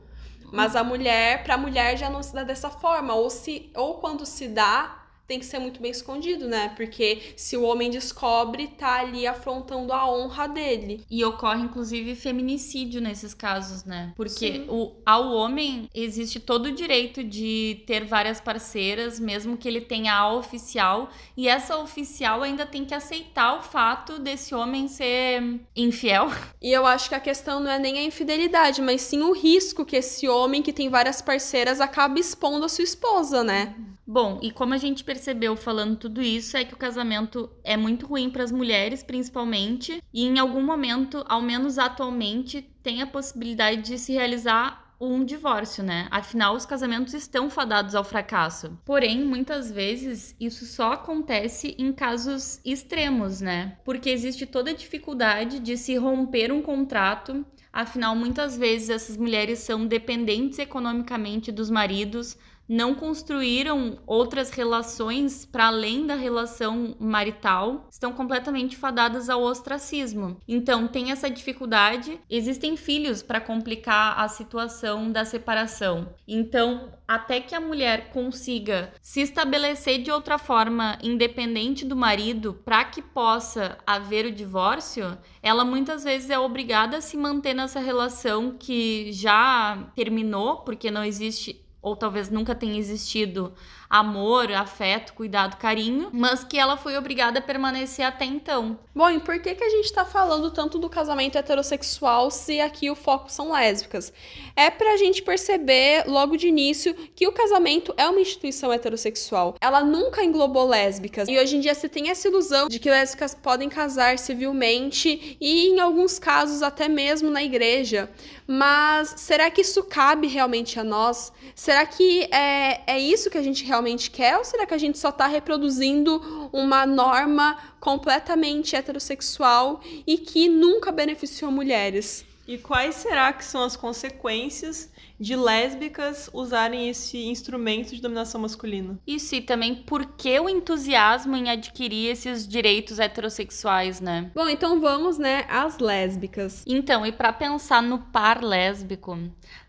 Mas 0.52 0.76
a 0.76 0.84
mulher, 0.84 1.44
pra 1.44 1.58
mulher 1.58 1.98
já 1.98 2.10
não 2.10 2.22
se 2.22 2.34
dá 2.34 2.44
dessa 2.44 2.70
forma. 2.70 3.14
Ou, 3.14 3.30
se, 3.30 3.72
ou 3.74 3.96
quando 4.00 4.26
se 4.26 4.50
dá, 4.50 5.01
tem 5.32 5.40
que 5.40 5.46
ser 5.46 5.60
muito 5.60 5.82
bem 5.82 5.92
escondido, 5.92 6.46
né? 6.46 6.74
Porque 6.76 7.32
se 7.38 7.56
o 7.56 7.64
homem 7.64 7.90
descobre, 7.90 8.68
tá 8.68 9.00
ali 9.00 9.26
afrontando 9.26 9.94
a 9.94 10.06
honra 10.12 10.46
dele. 10.46 11.06
E 11.10 11.24
ocorre, 11.24 11.62
inclusive, 11.62 12.16
feminicídio 12.16 13.00
nesses 13.00 13.34
casos, 13.34 13.86
né? 13.86 14.12
Porque 14.18 14.66
o, 14.68 14.92
ao 15.06 15.32
homem 15.32 15.90
existe 15.96 16.38
todo 16.38 16.66
o 16.66 16.72
direito 16.74 17.24
de 17.24 17.82
ter 17.88 18.04
várias 18.04 18.42
parceiras, 18.42 19.22
mesmo 19.22 19.56
que 19.56 19.70
ele 19.70 19.80
tenha 19.80 20.14
a 20.14 20.34
oficial, 20.34 21.10
e 21.38 21.48
essa 21.48 21.78
oficial 21.78 22.44
ainda 22.44 22.66
tem 22.66 22.84
que 22.84 22.94
aceitar 22.94 23.58
o 23.58 23.62
fato 23.62 24.20
desse 24.20 24.54
homem 24.54 24.90
ser 24.90 25.62
infiel. 25.74 26.30
E 26.62 26.74
eu 26.74 26.86
acho 26.86 27.08
que 27.08 27.16
a 27.16 27.22
questão 27.22 27.62
não 27.62 27.72
é 27.72 27.80
nem 27.80 28.00
a 28.00 28.04
infidelidade, 28.04 28.82
mas 28.82 29.00
sim 29.00 29.22
o 29.22 29.32
risco 29.32 29.86
que 29.86 29.96
esse 29.96 30.28
homem 30.28 30.62
que 30.62 30.74
tem 30.74 30.90
várias 30.90 31.22
parceiras 31.22 31.80
acaba 31.80 32.20
expondo 32.20 32.66
a 32.66 32.70
sua 32.70 32.84
esposa, 32.84 33.46
né? 33.46 33.74
Bom, 34.14 34.40
e 34.42 34.52
como 34.52 34.74
a 34.74 34.78
gente 34.78 35.06
percebeu 35.06 35.56
falando 35.56 35.96
tudo 35.96 36.22
isso, 36.22 36.58
é 36.58 36.66
que 36.66 36.74
o 36.74 36.78
casamento 36.78 37.50
é 37.64 37.78
muito 37.78 38.06
ruim 38.06 38.30
para 38.30 38.44
as 38.44 38.52
mulheres, 38.52 39.02
principalmente, 39.02 40.04
e 40.14 40.26
em 40.26 40.38
algum 40.38 40.62
momento, 40.62 41.24
ao 41.30 41.42
menos 41.42 41.78
atualmente, 41.78 42.62
tem 42.84 43.02
a 43.02 43.08
possibilidade 43.08 43.84
de 43.84 43.98
se 43.98 44.12
realizar 44.12 44.98
um 45.00 45.24
divórcio, 45.24 45.82
né? 45.82 46.10
Afinal, 46.12 46.58
os 46.58 46.66
casamentos 46.66 47.14
estão 47.14 47.50
fadados 47.50 47.96
ao 47.96 48.04
fracasso. 48.04 48.78
Porém, 48.84 49.24
muitas 49.24 49.72
vezes 49.72 50.36
isso 50.38 50.66
só 50.66 50.92
acontece 50.92 51.74
em 51.80 51.94
casos 51.94 52.60
extremos, 52.66 53.40
né? 53.40 53.78
Porque 53.86 54.10
existe 54.10 54.46
toda 54.46 54.72
a 54.72 54.76
dificuldade 54.76 55.58
de 55.58 55.78
se 55.78 55.96
romper 55.96 56.52
um 56.52 56.62
contrato. 56.62 57.46
Afinal, 57.72 58.14
muitas 58.14 58.58
vezes 58.58 58.90
essas 58.90 59.16
mulheres 59.16 59.60
são 59.60 59.88
dependentes 59.88 60.60
economicamente 60.60 61.50
dos 61.50 61.70
maridos, 61.70 62.38
não 62.72 62.96
construíram 62.96 63.98
outras 64.08 64.50
relações 64.50 65.46
para 65.46 65.68
além 65.68 66.08
da 66.08 66.16
relação 66.16 66.96
marital, 66.98 67.86
estão 67.92 68.14
completamente 68.14 68.78
fadadas 68.78 69.30
ao 69.30 69.42
ostracismo. 69.42 70.38
Então, 70.48 70.88
tem 70.88 71.12
essa 71.12 71.30
dificuldade. 71.30 72.18
Existem 72.30 72.78
filhos 72.78 73.22
para 73.22 73.42
complicar 73.42 74.18
a 74.18 74.30
situação 74.30 75.12
da 75.12 75.26
separação. 75.26 76.16
Então, 76.26 76.94
até 77.06 77.42
que 77.42 77.54
a 77.54 77.60
mulher 77.60 78.10
consiga 78.12 78.94
se 79.02 79.20
estabelecer 79.20 80.02
de 80.02 80.10
outra 80.10 80.38
forma, 80.38 80.98
independente 81.04 81.84
do 81.84 81.98
marido, 81.98 82.54
para 82.64 82.86
que 82.86 83.02
possa 83.02 83.78
haver 83.86 84.26
o 84.26 84.32
divórcio, 84.32 85.18
ela 85.44 85.66
muitas 85.66 86.06
vezes 86.06 86.30
é 86.30 86.40
obrigada 86.40 86.98
a 86.98 87.02
se 87.02 87.18
manter 87.18 87.54
nessa 87.54 87.82
relação 87.82 88.56
que 88.58 89.12
já 89.12 89.92
terminou, 89.94 90.60
porque 90.60 90.90
não 90.90 91.04
existe 91.04 91.62
ou 91.82 91.96
talvez 91.96 92.30
nunca 92.30 92.54
tenha 92.54 92.78
existido 92.78 93.54
amor, 93.90 94.50
afeto, 94.54 95.14
cuidado, 95.14 95.58
carinho, 95.58 96.10
mas 96.14 96.46
que 96.46 96.58
ela 96.58 96.78
foi 96.78 96.96
obrigada 96.96 97.40
a 97.40 97.42
permanecer 97.42 98.06
até 98.06 98.24
então. 98.24 98.80
Bom, 98.96 99.10
e 99.10 99.20
por 99.20 99.38
que, 99.42 99.54
que 99.54 99.64
a 99.64 99.70
gente 99.70 99.92
tá 99.92 100.06
falando 100.06 100.50
tanto 100.50 100.80
do 100.80 100.90
casamento 100.90 101.38
heterossexual 101.38 102.32
se 102.32 102.62
aqui 102.62 102.90
o 102.90 102.96
foco 102.96 103.30
são 103.30 103.52
lésbicas? 103.52 104.14
É 104.56 104.70
pra 104.70 104.96
gente 104.96 105.22
perceber 105.22 106.06
logo 106.08 106.38
de 106.38 106.48
início 106.48 106.94
que 106.94 107.28
o 107.28 107.34
casamento 107.34 107.94
é 107.98 108.08
uma 108.08 108.22
instituição 108.22 108.72
heterossexual. 108.72 109.56
Ela 109.60 109.84
nunca 109.84 110.24
englobou 110.24 110.68
lésbicas. 110.68 111.28
E 111.28 111.38
hoje 111.38 111.58
em 111.58 111.60
dia 111.60 111.76
você 111.76 111.90
tem 111.90 112.10
essa 112.10 112.30
ilusão 112.30 112.70
de 112.70 112.80
que 112.80 112.90
lésbicas 112.90 113.36
podem 113.36 113.68
casar 113.68 114.18
civilmente 114.18 115.38
e, 115.42 115.68
em 115.68 115.82
alguns 115.82 116.18
casos, 116.18 116.62
até 116.62 116.88
mesmo 116.88 117.30
na 117.30 117.44
igreja. 117.44 118.10
Mas 118.48 119.16
será 119.18 119.50
que 119.50 119.62
isso 119.62 119.84
cabe 119.84 120.28
realmente 120.28 120.80
a 120.80 120.84
nós? 120.84 121.32
Será 121.72 121.86
que 121.86 122.24
é, 122.34 122.82
é 122.86 123.00
isso 123.00 123.30
que 123.30 123.38
a 123.38 123.42
gente 123.42 123.64
realmente 123.64 124.12
quer? 124.12 124.38
Ou 124.38 124.44
será 124.44 124.66
que 124.66 124.74
a 124.74 124.78
gente 124.78 125.00
só 125.00 125.08
está 125.08 125.26
reproduzindo 125.26 126.50
uma 126.52 126.86
norma 126.86 127.58
completamente 127.80 128.76
heterossexual 128.76 129.80
e 130.06 130.18
que 130.18 130.50
nunca 130.50 130.92
beneficiou 130.92 131.50
mulheres? 131.50 132.26
E 132.46 132.58
quais 132.58 132.96
será 132.96 133.32
que 133.32 133.46
são 133.46 133.64
as 133.64 133.78
consequências 133.78 134.92
de 135.18 135.34
lésbicas 135.34 136.30
usarem 136.34 136.90
esse 136.90 137.18
instrumento 137.18 137.96
de 137.96 138.02
dominação 138.02 138.42
masculina? 138.42 139.00
Isso, 139.08 139.36
e 139.36 139.40
também 139.42 139.74
por 139.74 140.06
que 140.18 140.38
o 140.42 140.50
entusiasmo 140.50 141.38
em 141.38 141.50
adquirir 141.50 142.12
esses 142.12 142.46
direitos 142.46 143.00
heterossexuais, 143.00 144.02
né? 144.02 144.30
Bom, 144.36 144.50
então 144.50 144.82
vamos, 144.82 145.18
né, 145.18 145.46
às 145.48 145.80
lésbicas. 145.80 146.66
Então, 146.68 147.06
e 147.06 147.14
para 147.14 147.32
pensar 147.32 147.82
no 147.82 148.00
par 148.00 148.44
lésbico, 148.44 149.18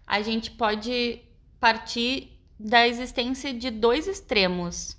a 0.04 0.20
gente 0.20 0.50
pode 0.50 1.20
partir 1.62 2.40
da 2.58 2.88
existência 2.88 3.54
de 3.54 3.70
dois 3.70 4.08
extremos. 4.08 4.96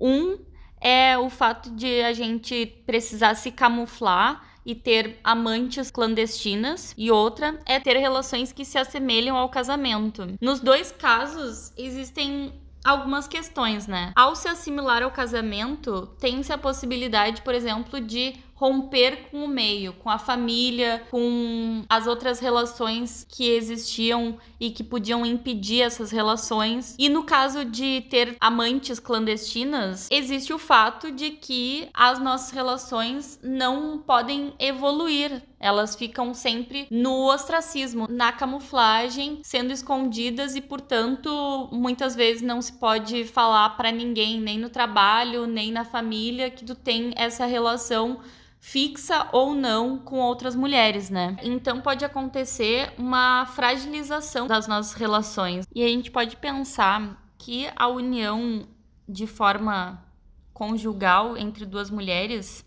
Um 0.00 0.38
é 0.80 1.18
o 1.18 1.28
fato 1.28 1.68
de 1.72 2.00
a 2.00 2.14
gente 2.14 2.64
precisar 2.86 3.34
se 3.34 3.52
camuflar 3.52 4.42
e 4.64 4.74
ter 4.74 5.18
amantes 5.22 5.90
clandestinas, 5.90 6.94
e 6.96 7.10
outra 7.10 7.60
é 7.66 7.78
ter 7.78 7.98
relações 7.98 8.52
que 8.52 8.64
se 8.64 8.78
assemelham 8.78 9.36
ao 9.36 9.50
casamento. 9.50 10.34
Nos 10.40 10.60
dois 10.60 10.90
casos, 10.90 11.74
existem 11.76 12.54
algumas 12.82 13.28
questões, 13.28 13.86
né? 13.86 14.12
Ao 14.16 14.34
se 14.34 14.48
assimilar 14.48 15.02
ao 15.02 15.10
casamento, 15.10 16.06
tem-se 16.18 16.52
a 16.52 16.58
possibilidade, 16.58 17.42
por 17.42 17.54
exemplo, 17.54 18.00
de 18.00 18.34
romper 18.58 19.28
com 19.30 19.44
o 19.44 19.48
meio, 19.48 19.92
com 19.92 20.10
a 20.10 20.18
família, 20.18 21.06
com 21.12 21.84
as 21.88 22.08
outras 22.08 22.40
relações 22.40 23.24
que 23.28 23.48
existiam 23.48 24.36
e 24.58 24.70
que 24.70 24.82
podiam 24.82 25.24
impedir 25.24 25.82
essas 25.82 26.10
relações. 26.10 26.96
E 26.98 27.08
no 27.08 27.22
caso 27.22 27.64
de 27.64 28.00
ter 28.10 28.36
amantes 28.40 28.98
clandestinas, 28.98 30.08
existe 30.10 30.52
o 30.52 30.58
fato 30.58 31.12
de 31.12 31.30
que 31.30 31.88
as 31.94 32.18
nossas 32.18 32.50
relações 32.50 33.38
não 33.44 33.98
podem 33.98 34.52
evoluir. 34.58 35.40
Elas 35.60 35.94
ficam 35.94 36.34
sempre 36.34 36.88
no 36.90 37.32
ostracismo, 37.32 38.06
na 38.10 38.32
camuflagem, 38.32 39.38
sendo 39.44 39.72
escondidas 39.72 40.56
e, 40.56 40.60
portanto, 40.60 41.68
muitas 41.70 42.16
vezes 42.16 42.42
não 42.42 42.60
se 42.60 42.72
pode 42.72 43.24
falar 43.24 43.70
para 43.70 43.92
ninguém, 43.92 44.40
nem 44.40 44.58
no 44.58 44.68
trabalho, 44.68 45.46
nem 45.46 45.70
na 45.70 45.84
família, 45.84 46.50
que 46.50 46.64
tu 46.64 46.74
tem 46.74 47.12
essa 47.16 47.46
relação 47.46 48.20
fixa 48.68 49.26
ou 49.32 49.54
não 49.54 49.98
com 49.98 50.18
outras 50.18 50.54
mulheres, 50.54 51.08
né? 51.08 51.38
Então 51.42 51.80
pode 51.80 52.04
acontecer 52.04 52.92
uma 52.98 53.46
fragilização 53.46 54.46
das 54.46 54.68
nossas 54.68 54.92
relações. 54.92 55.66
E 55.74 55.82
a 55.82 55.88
gente 55.88 56.10
pode 56.10 56.36
pensar 56.36 57.26
que 57.38 57.66
a 57.74 57.88
união 57.88 58.68
de 59.08 59.26
forma 59.26 60.04
conjugal 60.52 61.34
entre 61.34 61.64
duas 61.64 61.88
mulheres 61.88 62.62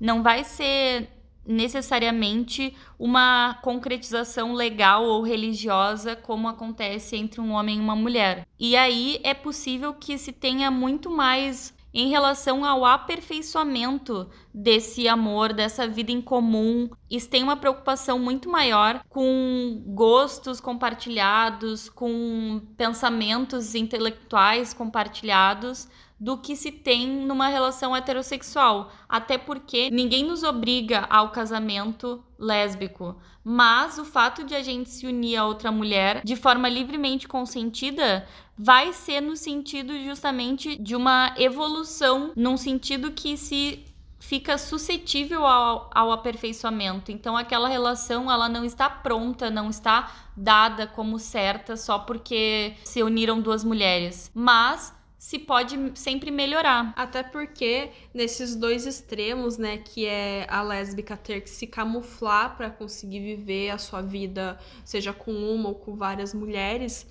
não 0.00 0.22
vai 0.22 0.42
ser 0.42 1.10
necessariamente 1.46 2.74
uma 2.98 3.58
concretização 3.62 4.54
legal 4.54 5.04
ou 5.04 5.22
religiosa 5.22 6.16
como 6.16 6.48
acontece 6.48 7.14
entre 7.14 7.42
um 7.42 7.52
homem 7.52 7.76
e 7.76 7.80
uma 7.80 7.94
mulher. 7.94 8.46
E 8.58 8.74
aí 8.74 9.20
é 9.22 9.34
possível 9.34 9.92
que 9.92 10.16
se 10.16 10.32
tenha 10.32 10.70
muito 10.70 11.10
mais 11.10 11.75
em 11.98 12.10
relação 12.10 12.62
ao 12.62 12.84
aperfeiçoamento 12.84 14.28
desse 14.52 15.08
amor, 15.08 15.54
dessa 15.54 15.88
vida 15.88 16.12
em 16.12 16.20
comum. 16.20 16.90
Isso 17.10 17.26
tem 17.26 17.42
uma 17.42 17.56
preocupação 17.56 18.18
muito 18.18 18.50
maior 18.50 19.02
com 19.08 19.82
gostos 19.86 20.60
compartilhados, 20.60 21.88
com 21.88 22.60
pensamentos 22.76 23.74
intelectuais 23.74 24.74
compartilhados 24.74 25.88
do 26.18 26.38
que 26.38 26.56
se 26.56 26.72
tem 26.72 27.06
numa 27.06 27.48
relação 27.48 27.94
heterossexual. 27.94 28.90
Até 29.08 29.36
porque 29.36 29.90
ninguém 29.90 30.24
nos 30.24 30.42
obriga 30.42 31.06
ao 31.10 31.30
casamento 31.30 32.24
lésbico. 32.38 33.16
Mas 33.44 33.98
o 33.98 34.04
fato 34.04 34.44
de 34.44 34.54
a 34.54 34.62
gente 34.62 34.90
se 34.90 35.06
unir 35.06 35.36
a 35.36 35.46
outra 35.46 35.70
mulher 35.70 36.22
de 36.24 36.34
forma 36.34 36.68
livremente 36.68 37.28
consentida 37.28 38.26
vai 38.58 38.92
ser 38.92 39.20
no 39.20 39.36
sentido 39.36 39.96
justamente 40.02 40.76
de 40.76 40.96
uma 40.96 41.34
evolução, 41.36 42.32
num 42.34 42.56
sentido 42.56 43.12
que 43.12 43.36
se 43.36 43.84
fica 44.18 44.58
suscetível 44.58 45.46
ao, 45.46 45.90
ao 45.94 46.10
aperfeiçoamento. 46.10 47.12
Então 47.12 47.36
aquela 47.36 47.68
relação 47.68 48.30
ela 48.30 48.48
não 48.48 48.64
está 48.64 48.88
pronta, 48.90 49.50
não 49.50 49.70
está 49.70 50.10
dada 50.36 50.86
como 50.86 51.18
certa 51.18 51.76
só 51.76 51.98
porque 51.98 52.74
se 52.82 53.02
uniram 53.02 53.40
duas 53.40 53.62
mulheres, 53.62 54.30
mas 54.34 54.95
se 55.26 55.40
pode 55.40 55.76
sempre 55.96 56.30
melhorar. 56.30 56.92
Até 56.94 57.20
porque 57.20 57.90
nesses 58.14 58.54
dois 58.54 58.86
extremos, 58.86 59.58
né, 59.58 59.76
que 59.78 60.06
é 60.06 60.46
a 60.48 60.62
lésbica 60.62 61.16
ter 61.16 61.40
que 61.40 61.50
se 61.50 61.66
camuflar 61.66 62.56
para 62.56 62.70
conseguir 62.70 63.18
viver 63.18 63.70
a 63.70 63.76
sua 63.76 64.00
vida, 64.00 64.56
seja 64.84 65.12
com 65.12 65.32
uma 65.32 65.70
ou 65.70 65.74
com 65.74 65.96
várias 65.96 66.32
mulheres, 66.32 67.04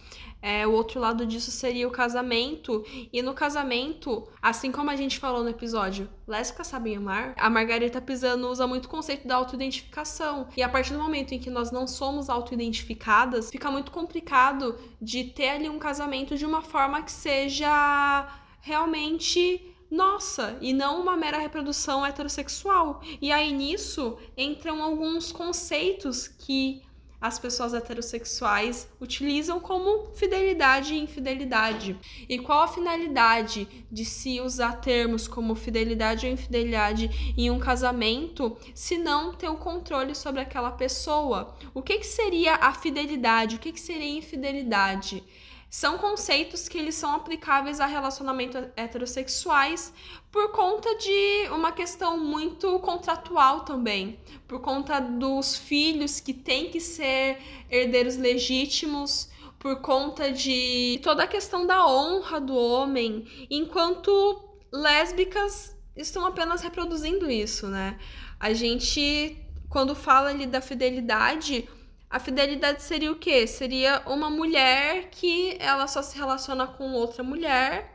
é, 0.45 0.67
o 0.67 0.73
outro 0.73 0.99
lado 0.99 1.25
disso 1.25 1.49
seria 1.49 1.87
o 1.87 1.91
casamento. 1.91 2.85
E 3.11 3.19
no 3.23 3.33
casamento, 3.33 4.27
assim 4.39 4.71
como 4.71 4.91
a 4.91 4.95
gente 4.95 5.17
falou 5.17 5.43
no 5.43 5.49
episódio 5.49 6.07
lésbicas 6.27 6.67
sabem 6.67 6.97
amar. 6.97 7.33
A 7.35 7.49
Margareta 7.49 7.99
Pisano 7.99 8.49
usa 8.49 8.67
muito 8.67 8.85
o 8.85 8.89
conceito 8.89 9.27
da 9.27 9.37
autoidentificação. 9.37 10.47
E 10.55 10.61
a 10.61 10.69
partir 10.69 10.93
do 10.93 10.99
momento 10.99 11.33
em 11.33 11.39
que 11.39 11.49
nós 11.49 11.71
não 11.71 11.87
somos 11.87 12.29
autoidentificadas, 12.29 13.49
fica 13.49 13.71
muito 13.71 13.91
complicado 13.91 14.77
de 15.01 15.23
ter 15.23 15.49
ali 15.49 15.67
um 15.67 15.79
casamento 15.79 16.37
de 16.37 16.45
uma 16.45 16.61
forma 16.61 17.01
que 17.01 17.11
seja 17.11 18.27
realmente 18.61 19.73
nossa, 19.89 20.57
e 20.61 20.73
não 20.73 21.01
uma 21.01 21.17
mera 21.17 21.39
reprodução 21.39 22.05
heterossexual. 22.05 23.01
E 23.19 23.31
aí 23.31 23.51
nisso 23.51 24.17
entram 24.37 24.83
alguns 24.83 25.31
conceitos 25.31 26.27
que 26.27 26.83
as 27.19 27.39
pessoas 27.39 27.74
heterossexuais 27.74 28.88
utilizam 29.00 29.60
como 29.60 30.12
fidelidade 30.13 30.93
e 30.93 31.00
infidelidade. 31.00 31.98
E 32.27 32.38
qual 32.39 32.63
a 32.63 32.67
finalidade 32.67 33.67
de 33.91 34.05
se 34.05 34.39
usar 34.41 34.81
termos 34.81 35.27
como 35.27 35.55
fidelidade 35.55 36.25
ou 36.25 36.31
infidelidade 36.31 37.34
em 37.38 37.50
um 37.50 37.60
casamento 37.60 38.57
se 38.74 38.98
não 38.98 39.34
ter 39.34 39.50
o 39.50 39.57
controle 39.57 40.13
sobre 40.13 40.41
aquela 40.41 40.72
pessoa? 40.72 41.55
O 41.74 41.81
que, 41.81 42.00
que 42.00 42.07
seria 42.07 42.55
a 42.55 42.74
fidelidade? 42.74 43.55
O 43.55 43.60
que, 43.60 43.72
que 43.72 43.79
seria 43.79 44.05
a 44.05 44.17
infidelidade? 44.17 45.24
São 45.69 45.98
conceitos 45.98 46.67
que 46.69 46.77
eles 46.77 46.95
são 46.95 47.13
aplicáveis 47.13 47.79
a 47.79 47.86
relacionamentos 47.86 48.62
heterossexuais 48.75 49.93
por 50.31 50.51
conta 50.51 50.95
de 50.95 51.50
uma 51.50 51.72
questão 51.72 52.17
muito 52.17 52.79
contratual 52.79 53.62
também, 53.62 54.19
por 54.48 54.62
conta 54.62 55.00
dos 55.00 55.57
filhos 55.57 56.19
que 56.19 56.34
têm 56.34 56.69
que 56.69 56.79
ser 56.79 57.39
herdeiros 57.69 58.15
legítimos, 58.15 59.29
por 59.60 59.81
conta 59.81 60.31
de 60.31 61.00
toda 61.03 61.24
a 61.24 61.27
questão 61.27 61.65
da 61.65 61.86
honra 61.88 62.39
do 62.39 62.55
homem, 62.55 63.27
enquanto 63.50 64.48
lésbicas 64.72 65.75
estão 65.95 66.25
apenas 66.25 66.62
reproduzindo 66.62 67.29
isso, 67.31 67.67
né? 67.67 67.98
A 68.39 68.53
gente, 68.53 69.38
quando 69.69 69.95
fala 69.95 70.29
ali 70.29 70.45
da 70.45 70.62
fidelidade, 70.62 71.67
a 72.09 72.19
fidelidade 72.19 72.81
seria 72.83 73.12
o 73.12 73.15
quê? 73.15 73.47
Seria 73.47 74.03
uma 74.05 74.29
mulher 74.29 75.09
que 75.12 75.57
ela 75.59 75.88
só 75.88 76.01
se 76.01 76.17
relaciona 76.17 76.67
com 76.67 76.93
outra 76.93 77.24
mulher 77.24 77.93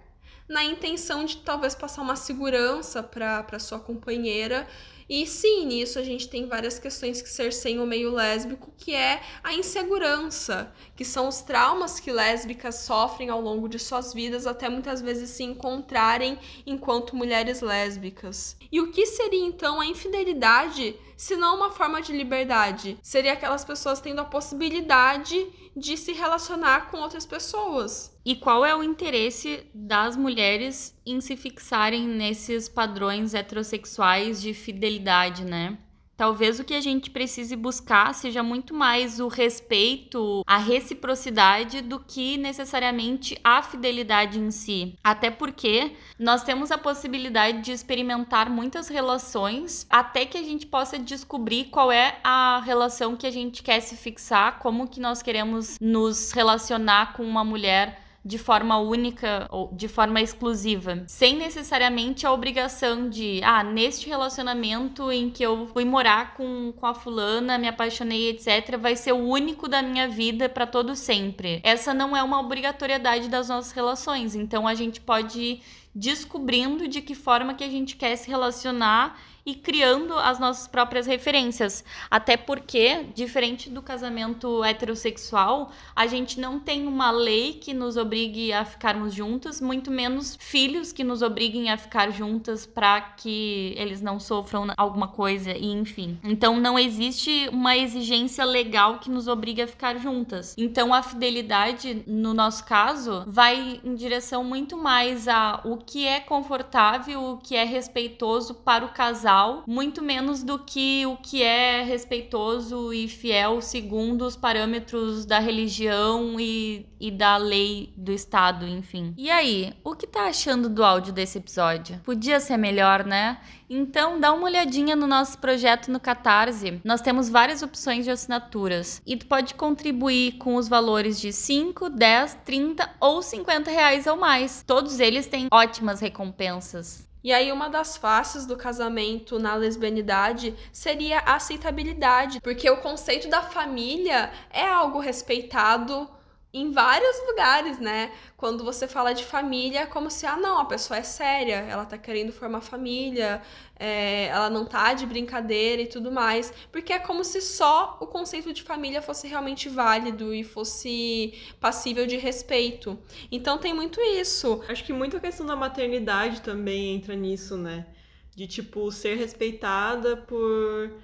na 0.48 0.64
intenção 0.64 1.24
de 1.24 1.36
talvez 1.38 1.74
passar 1.74 2.02
uma 2.02 2.16
segurança 2.16 3.02
para 3.02 3.58
sua 3.58 3.78
companheira 3.78 4.66
e 5.12 5.26
sim, 5.26 5.66
nisso 5.66 5.98
a 5.98 6.04
gente 6.04 6.28
tem 6.28 6.46
várias 6.46 6.78
questões 6.78 7.20
que 7.20 7.28
cerceiam 7.28 7.82
o 7.82 7.86
meio 7.86 8.12
lésbico, 8.12 8.72
que 8.78 8.94
é 8.94 9.20
a 9.42 9.52
insegurança, 9.52 10.72
que 10.94 11.04
são 11.04 11.26
os 11.26 11.40
traumas 11.40 11.98
que 11.98 12.12
lésbicas 12.12 12.76
sofrem 12.76 13.28
ao 13.28 13.40
longo 13.40 13.68
de 13.68 13.76
suas 13.76 14.14
vidas, 14.14 14.46
até 14.46 14.68
muitas 14.68 15.02
vezes 15.02 15.30
se 15.30 15.42
encontrarem 15.42 16.38
enquanto 16.64 17.16
mulheres 17.16 17.60
lésbicas. 17.60 18.56
E 18.70 18.80
o 18.80 18.92
que 18.92 19.04
seria 19.04 19.44
então 19.44 19.80
a 19.80 19.86
infidelidade, 19.86 20.94
se 21.16 21.34
não 21.34 21.56
uma 21.56 21.72
forma 21.72 22.00
de 22.00 22.12
liberdade? 22.12 22.96
Seria 23.02 23.32
aquelas 23.32 23.64
pessoas 23.64 24.00
tendo 24.00 24.20
a 24.20 24.24
possibilidade 24.24 25.44
de 25.76 25.96
se 25.96 26.12
relacionar 26.12 26.88
com 26.88 26.98
outras 26.98 27.26
pessoas. 27.26 28.16
E 28.30 28.36
qual 28.36 28.64
é 28.64 28.72
o 28.72 28.80
interesse 28.80 29.66
das 29.74 30.16
mulheres 30.16 30.96
em 31.04 31.20
se 31.20 31.36
fixarem 31.36 32.06
nesses 32.06 32.68
padrões 32.68 33.34
heterossexuais 33.34 34.40
de 34.40 34.54
fidelidade, 34.54 35.44
né? 35.44 35.76
Talvez 36.16 36.60
o 36.60 36.64
que 36.64 36.74
a 36.74 36.80
gente 36.80 37.10
precise 37.10 37.56
buscar 37.56 38.14
seja 38.14 38.40
muito 38.40 38.72
mais 38.72 39.18
o 39.18 39.26
respeito, 39.26 40.44
a 40.46 40.58
reciprocidade 40.58 41.80
do 41.80 41.98
que 41.98 42.36
necessariamente 42.36 43.36
a 43.42 43.62
fidelidade 43.62 44.38
em 44.38 44.52
si. 44.52 44.94
Até 45.02 45.28
porque 45.28 45.96
nós 46.16 46.44
temos 46.44 46.70
a 46.70 46.78
possibilidade 46.78 47.62
de 47.62 47.72
experimentar 47.72 48.48
muitas 48.48 48.86
relações 48.86 49.88
até 49.90 50.24
que 50.24 50.38
a 50.38 50.42
gente 50.44 50.66
possa 50.66 50.96
descobrir 50.96 51.64
qual 51.64 51.90
é 51.90 52.20
a 52.22 52.62
relação 52.64 53.16
que 53.16 53.26
a 53.26 53.32
gente 53.32 53.60
quer 53.60 53.80
se 53.80 53.96
fixar, 53.96 54.60
como 54.60 54.86
que 54.86 55.00
nós 55.00 55.20
queremos 55.20 55.78
nos 55.80 56.30
relacionar 56.30 57.14
com 57.14 57.24
uma 57.24 57.42
mulher 57.42 58.08
de 58.24 58.36
forma 58.36 58.76
única 58.78 59.48
ou 59.50 59.72
de 59.72 59.88
forma 59.88 60.20
exclusiva, 60.20 61.04
sem 61.06 61.36
necessariamente 61.36 62.26
a 62.26 62.32
obrigação 62.32 63.08
de, 63.08 63.40
ah, 63.42 63.64
neste 63.64 64.08
relacionamento 64.08 65.10
em 65.10 65.30
que 65.30 65.42
eu 65.42 65.66
fui 65.68 65.84
morar 65.84 66.34
com, 66.34 66.72
com 66.72 66.86
a 66.86 66.92
fulana, 66.92 67.56
me 67.56 67.66
apaixonei, 67.66 68.28
etc., 68.28 68.76
vai 68.78 68.94
ser 68.94 69.12
o 69.12 69.26
único 69.26 69.66
da 69.68 69.80
minha 69.80 70.06
vida 70.06 70.48
para 70.48 70.66
todo 70.66 70.94
sempre. 70.94 71.60
Essa 71.64 71.94
não 71.94 72.14
é 72.14 72.22
uma 72.22 72.40
obrigatoriedade 72.40 73.28
das 73.28 73.48
nossas 73.48 73.72
relações, 73.72 74.34
então 74.34 74.68
a 74.68 74.74
gente 74.74 75.00
pode 75.00 75.40
ir 75.40 75.62
descobrindo 75.94 76.86
de 76.86 77.00
que 77.00 77.14
forma 77.14 77.54
que 77.54 77.64
a 77.64 77.68
gente 77.68 77.96
quer 77.96 78.14
se 78.16 78.28
relacionar 78.28 79.18
e 79.50 79.54
criando 79.56 80.14
as 80.14 80.38
nossas 80.38 80.68
próprias 80.68 81.06
referências. 81.06 81.84
Até 82.08 82.36
porque, 82.36 83.06
diferente 83.14 83.68
do 83.68 83.82
casamento 83.82 84.62
heterossexual, 84.62 85.72
a 85.94 86.06
gente 86.06 86.38
não 86.38 86.60
tem 86.60 86.86
uma 86.86 87.10
lei 87.10 87.54
que 87.54 87.74
nos 87.74 87.96
obrigue 87.96 88.52
a 88.52 88.64
ficarmos 88.64 89.12
juntas, 89.12 89.60
muito 89.60 89.90
menos 89.90 90.36
filhos 90.38 90.92
que 90.92 91.02
nos 91.02 91.20
obriguem 91.20 91.68
a 91.68 91.76
ficar 91.76 92.12
juntas 92.12 92.64
para 92.64 93.00
que 93.00 93.74
eles 93.76 94.00
não 94.00 94.20
sofram 94.20 94.68
alguma 94.76 95.08
coisa 95.08 95.50
e 95.50 95.66
enfim. 95.66 96.18
Então 96.22 96.60
não 96.60 96.78
existe 96.78 97.48
uma 97.52 97.76
exigência 97.76 98.44
legal 98.44 99.00
que 99.00 99.10
nos 99.10 99.26
obrigue 99.26 99.62
a 99.62 99.66
ficar 99.66 99.98
juntas. 99.98 100.54
Então 100.56 100.94
a 100.94 101.02
fidelidade, 101.02 102.04
no 102.06 102.32
nosso 102.32 102.64
caso, 102.64 103.24
vai 103.26 103.80
em 103.82 103.96
direção 103.96 104.44
muito 104.44 104.76
mais 104.76 105.26
a 105.26 105.60
o 105.64 105.76
que 105.76 106.06
é 106.06 106.20
confortável, 106.20 107.32
o 107.32 107.38
que 107.38 107.56
é 107.56 107.64
respeitoso 107.64 108.54
para 108.54 108.84
o 108.84 108.90
casal 108.90 109.39
muito 109.66 110.02
menos 110.02 110.42
do 110.42 110.58
que 110.58 111.04
o 111.06 111.16
que 111.16 111.42
é 111.42 111.82
respeitoso 111.82 112.92
e 112.92 113.08
fiel 113.08 113.60
segundo 113.60 114.24
os 114.24 114.36
parâmetros 114.36 115.24
da 115.24 115.38
religião 115.38 116.38
e, 116.38 116.86
e 116.98 117.10
da 117.10 117.36
lei 117.36 117.92
do 117.96 118.12
Estado, 118.12 118.66
enfim. 118.66 119.14
E 119.16 119.30
aí, 119.30 119.72
o 119.84 119.94
que 119.94 120.06
tá 120.06 120.26
achando 120.26 120.68
do 120.68 120.84
áudio 120.84 121.12
desse 121.12 121.38
episódio? 121.38 122.00
Podia 122.04 122.40
ser 122.40 122.56
melhor, 122.56 123.04
né? 123.04 123.38
Então, 123.68 124.18
dá 124.18 124.32
uma 124.32 124.44
olhadinha 124.44 124.96
no 124.96 125.06
nosso 125.06 125.38
projeto 125.38 125.92
no 125.92 126.00
Catarse. 126.00 126.80
Nós 126.84 127.00
temos 127.00 127.28
várias 127.28 127.62
opções 127.62 128.04
de 128.04 128.10
assinaturas 128.10 129.00
e 129.06 129.16
tu 129.16 129.26
pode 129.26 129.54
contribuir 129.54 130.32
com 130.38 130.56
os 130.56 130.68
valores 130.68 131.20
de 131.20 131.32
5, 131.32 131.88
10, 131.90 132.38
30 132.44 132.90
ou 133.00 133.22
50 133.22 133.70
reais 133.70 134.06
ou 134.06 134.16
mais. 134.16 134.64
Todos 134.66 134.98
eles 134.98 135.26
têm 135.26 135.46
ótimas 135.52 136.00
recompensas. 136.00 137.09
E 137.22 137.32
aí, 137.32 137.52
uma 137.52 137.68
das 137.68 137.96
faces 137.96 138.46
do 138.46 138.56
casamento 138.56 139.38
na 139.38 139.54
lesbianidade 139.54 140.54
seria 140.72 141.18
a 141.18 141.34
aceitabilidade, 141.34 142.40
porque 142.40 142.68
o 142.70 142.78
conceito 142.78 143.28
da 143.28 143.42
família 143.42 144.32
é 144.50 144.66
algo 144.66 144.98
respeitado 144.98 146.08
em 146.52 146.72
vários 146.72 147.16
lugares, 147.28 147.78
né? 147.78 148.12
Quando 148.36 148.64
você 148.64 148.88
fala 148.88 149.12
de 149.12 149.24
família, 149.24 149.80
é 149.80 149.86
como 149.86 150.10
se, 150.10 150.26
ah, 150.26 150.36
não, 150.36 150.58
a 150.58 150.64
pessoa 150.64 150.98
é 150.98 151.02
séria, 151.02 151.54
ela 151.54 151.84
tá 151.84 151.96
querendo 151.96 152.32
formar 152.32 152.60
família, 152.60 153.40
é, 153.78 154.26
ela 154.26 154.50
não 154.50 154.66
tá 154.66 154.92
de 154.92 155.06
brincadeira 155.06 155.80
e 155.82 155.86
tudo 155.86 156.10
mais. 156.10 156.52
Porque 156.72 156.92
é 156.92 156.98
como 156.98 157.22
se 157.22 157.40
só 157.40 157.96
o 158.00 158.06
conceito 158.06 158.52
de 158.52 158.64
família 158.64 159.00
fosse 159.00 159.28
realmente 159.28 159.68
válido 159.68 160.34
e 160.34 160.42
fosse 160.42 161.34
passível 161.60 162.04
de 162.04 162.16
respeito. 162.16 162.98
Então 163.30 163.56
tem 163.56 163.72
muito 163.72 164.00
isso. 164.00 164.60
Acho 164.68 164.84
que 164.84 164.92
muito 164.92 165.16
a 165.16 165.20
questão 165.20 165.46
da 165.46 165.54
maternidade 165.54 166.40
também 166.40 166.96
entra 166.96 167.14
nisso, 167.14 167.56
né? 167.56 167.86
De, 168.34 168.48
tipo, 168.48 168.90
ser 168.90 169.16
respeitada 169.16 170.16
por, 170.16 170.94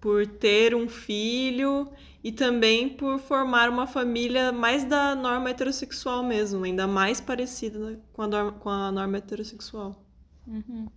por 0.00 0.26
ter 0.26 0.74
um 0.74 0.88
filho 0.88 1.90
e 2.26 2.32
também 2.32 2.88
por 2.88 3.20
formar 3.20 3.70
uma 3.70 3.86
família 3.86 4.50
mais 4.50 4.84
da 4.84 5.14
norma 5.14 5.48
heterossexual 5.48 6.24
mesmo, 6.24 6.64
ainda 6.64 6.84
mais 6.84 7.20
parecida 7.20 8.00
com 8.12 8.22
a 8.22 8.26
norma, 8.26 8.50
com 8.50 8.68
a 8.68 8.90
norma 8.90 9.18
heterossexual. 9.18 10.04
Uhum. 10.44 10.88